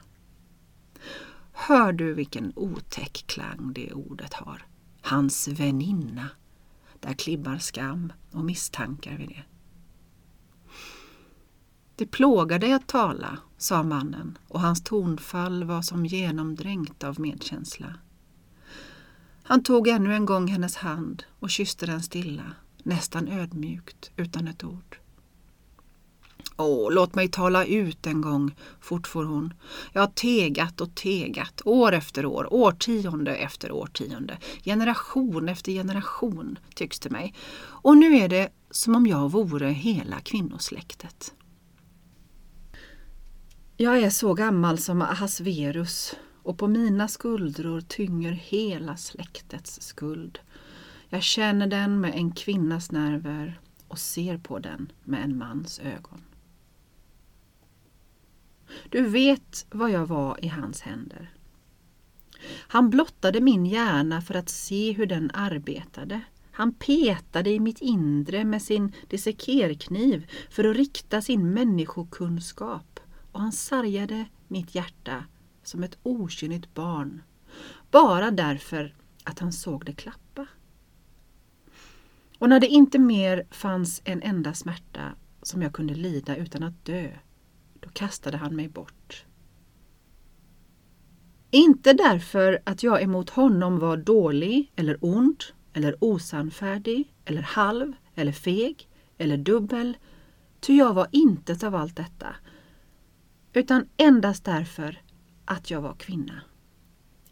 Hör 1.53 1.93
du 1.93 2.15
vilken 2.15 2.53
otäck 2.57 3.25
klang 3.27 3.73
det 3.73 3.93
ordet 3.93 4.35
har? 4.35 4.67
Hans 5.01 5.49
väninna. 5.49 6.29
där 7.01 7.13
klibbar 7.13 7.59
skam 7.59 8.13
och 8.31 8.45
misstankar 8.45 9.17
vid 9.17 9.29
det. 9.29 9.43
Det 11.97 12.07
plågar 12.07 12.59
dig 12.59 12.73
att 12.73 12.87
tala, 12.87 13.39
sa 13.57 13.83
mannen 13.83 14.39
och 14.49 14.61
hans 14.61 14.83
tonfall 14.83 15.65
var 15.65 15.83
som 15.83 16.07
genomdränkt 16.07 17.05
av 17.05 17.21
medkänsla. 17.21 17.95
Han 19.43 19.63
tog 19.63 19.89
ännu 19.89 20.15
en 20.15 20.27
gång 20.27 20.49
hennes 20.49 20.77
hand 20.77 21.25
och 21.39 21.51
kysste 21.51 21.87
den 21.87 22.03
stilla, 22.03 22.55
nästan 22.83 23.29
ödmjukt, 23.29 24.11
utan 24.17 24.49
ett 24.49 24.65
ord. 24.65 24.99
Åh, 26.57 26.93
låt 26.93 27.15
mig 27.15 27.29
tala 27.29 27.65
ut 27.65 28.07
en 28.07 28.21
gång, 28.21 28.55
fortfor 28.81 29.25
hon. 29.25 29.55
Jag 29.93 30.03
har 30.03 30.09
tegat 30.09 30.81
och 30.81 30.95
tegat, 30.95 31.63
år 31.65 31.93
efter 31.93 32.27
år, 32.27 32.55
årtionde 32.55 33.37
efter 33.37 33.73
årtionde, 33.73 34.39
generation 34.65 35.49
efter 35.49 35.73
generation, 35.73 36.59
tycks 36.75 37.01
det 37.01 37.11
mig. 37.11 37.35
Och 37.61 37.97
nu 37.97 38.17
är 38.17 38.29
det 38.29 38.49
som 38.71 38.95
om 38.95 39.07
jag 39.07 39.31
vore 39.31 39.69
hela 39.69 40.21
kvinnosläktet. 40.21 41.35
Jag 43.77 43.99
är 43.99 44.11
så 44.11 44.35
gammal 44.35 44.79
som 44.79 45.03
Ahasverus 45.03 46.15
och 46.43 46.59
på 46.59 46.69
mina 46.69 47.09
skuldror 47.09 47.81
tynger 47.81 48.33
hela 48.33 48.97
släktets 48.97 49.83
skuld. 49.83 50.39
Jag 51.09 51.23
känner 51.23 51.67
den 51.67 52.01
med 52.01 52.15
en 52.15 52.33
kvinnas 52.33 52.91
nerver 52.91 53.61
och 53.89 53.99
ser 53.99 54.39
på 54.39 54.59
den 54.59 54.93
med 55.05 55.25
en 55.25 55.39
mans 55.39 55.79
ögon. 55.81 56.23
Du 58.89 59.03
vet 59.03 59.67
vad 59.71 59.91
jag 59.91 60.07
var 60.07 60.45
i 60.45 60.49
hans 60.49 60.81
händer. 60.81 61.31
Han 62.51 62.91
blottade 62.91 63.41
min 63.41 63.67
hjärna 63.67 64.23
för 64.23 64.35
att 64.35 64.49
se 64.49 64.93
hur 64.93 65.07
den 65.07 65.31
arbetade. 65.35 66.21
Han 66.51 66.75
petade 66.75 67.51
i 67.51 67.61
mitt 67.61 67.81
inre 67.81 68.45
med 68.45 68.63
sin 68.63 68.93
dissekerkniv 69.09 70.31
för 70.51 70.65
att 70.65 70.77
rikta 70.77 71.23
sin 71.23 71.51
människokunskap 71.51 73.01
och 73.33 73.41
han 73.41 73.53
sargade 73.53 74.25
mitt 74.49 74.75
hjärta 74.75 75.25
som 75.63 75.83
ett 75.83 75.99
okynnigt 76.03 76.75
barn 76.75 77.23
bara 77.91 78.31
därför 78.31 78.95
att 79.25 79.39
han 79.39 79.53
såg 79.53 79.85
det 79.85 79.93
klappa. 79.93 80.28
Och 82.39 82.49
när 82.49 82.61
det 82.61 82.67
inte 82.67 82.99
mer 82.99 83.47
fanns 83.51 84.03
en 84.05 84.23
enda 84.23 84.55
smärta 84.55 85.15
som 85.43 85.63
jag 85.63 85.73
kunde 85.73 85.95
lida 85.95 86.37
utan 86.37 86.63
att 86.63 86.85
dö 86.85 87.11
då 87.81 87.89
kastade 87.89 88.37
han 88.37 88.57
mig 88.57 88.69
bort. 88.69 89.25
Inte 91.51 91.93
därför 91.93 92.59
att 92.65 92.83
jag 92.83 93.03
emot 93.03 93.31
honom 93.31 93.79
var 93.79 93.97
dålig 93.97 94.73
eller 94.77 94.99
ond 95.01 95.45
eller 95.73 96.05
osannfärdig 96.05 97.15
eller 97.25 97.43
halv 97.43 97.93
eller 98.15 98.33
feg 98.33 98.89
eller 99.19 99.37
dubbel, 99.37 99.97
ty 100.61 100.77
jag 100.77 100.95
var 100.95 101.09
intet 101.13 101.63
av 101.63 101.75
allt 101.75 101.97
detta, 101.97 102.37
utan 103.53 103.89
endast 103.97 104.45
därför 104.45 105.03
att 105.45 105.71
jag 105.71 105.81
var 105.81 105.95
kvinna. 105.95 106.43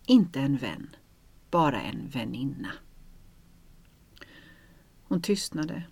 Inte 0.06 0.40
en 0.40 0.56
vän, 0.56 0.96
bara 1.50 1.80
en 1.80 2.08
väninna. 2.08 2.72
Hon 5.08 5.22
tystnade 5.22 5.82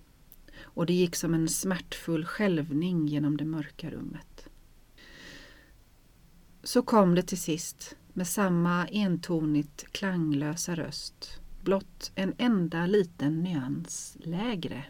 och 0.61 0.87
det 0.87 0.92
gick 0.92 1.16
som 1.16 1.35
en 1.35 1.48
smärtfull 1.48 2.24
skälvning 2.24 3.07
genom 3.07 3.37
det 3.37 3.44
mörka 3.44 3.90
rummet. 3.90 4.48
Så 6.62 6.83
kom 6.83 7.14
det 7.14 7.22
till 7.22 7.40
sist 7.40 7.96
med 8.12 8.29
samma 8.29 8.88
entonigt 8.88 9.92
klanglösa 9.92 10.74
röst, 10.74 11.40
blott 11.62 12.12
en 12.14 12.35
enda 12.38 12.87
liten 12.87 13.42
nyans 13.42 14.16
lägre. 14.20 14.85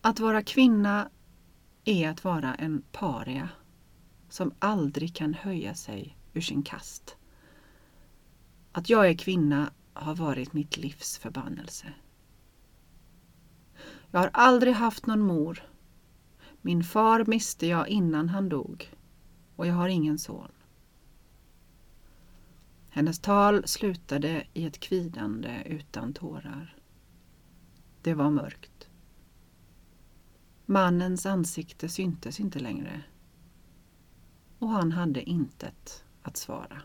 Att 0.00 0.20
vara 0.20 0.42
kvinna 0.42 1.10
är 1.84 2.08
att 2.08 2.24
vara 2.24 2.54
en 2.54 2.82
paria 2.92 3.48
som 4.28 4.54
aldrig 4.58 5.14
kan 5.14 5.34
höja 5.34 5.74
sig 5.74 6.16
ur 6.32 6.40
sin 6.40 6.62
kast. 6.62 7.16
Att 8.72 8.90
jag 8.90 9.08
är 9.08 9.14
kvinna 9.14 9.72
har 9.94 10.14
varit 10.14 10.52
mitt 10.52 10.76
livs 10.76 11.18
förbannelse. 11.18 11.92
Jag 14.10 14.20
har 14.20 14.30
aldrig 14.32 14.74
haft 14.74 15.06
någon 15.06 15.20
mor. 15.20 15.62
Min 16.62 16.84
far 16.84 17.24
miste 17.26 17.66
jag 17.66 17.88
innan 17.88 18.28
han 18.28 18.48
dog 18.48 18.94
och 19.56 19.66
jag 19.66 19.74
har 19.74 19.88
ingen 19.88 20.18
son. 20.18 20.52
Hennes 22.88 23.18
tal 23.18 23.66
slutade 23.66 24.46
i 24.52 24.66
ett 24.66 24.80
kvidande 24.80 25.62
utan 25.66 26.12
tårar. 26.12 26.76
Det 28.02 28.14
var 28.14 28.30
mörkt. 28.30 28.88
Mannens 30.66 31.26
ansikte 31.26 31.88
syntes 31.88 32.40
inte 32.40 32.58
längre 32.58 33.02
och 34.58 34.68
han 34.68 34.92
hade 34.92 35.22
intet 35.22 36.04
att 36.22 36.36
svara. 36.36 36.82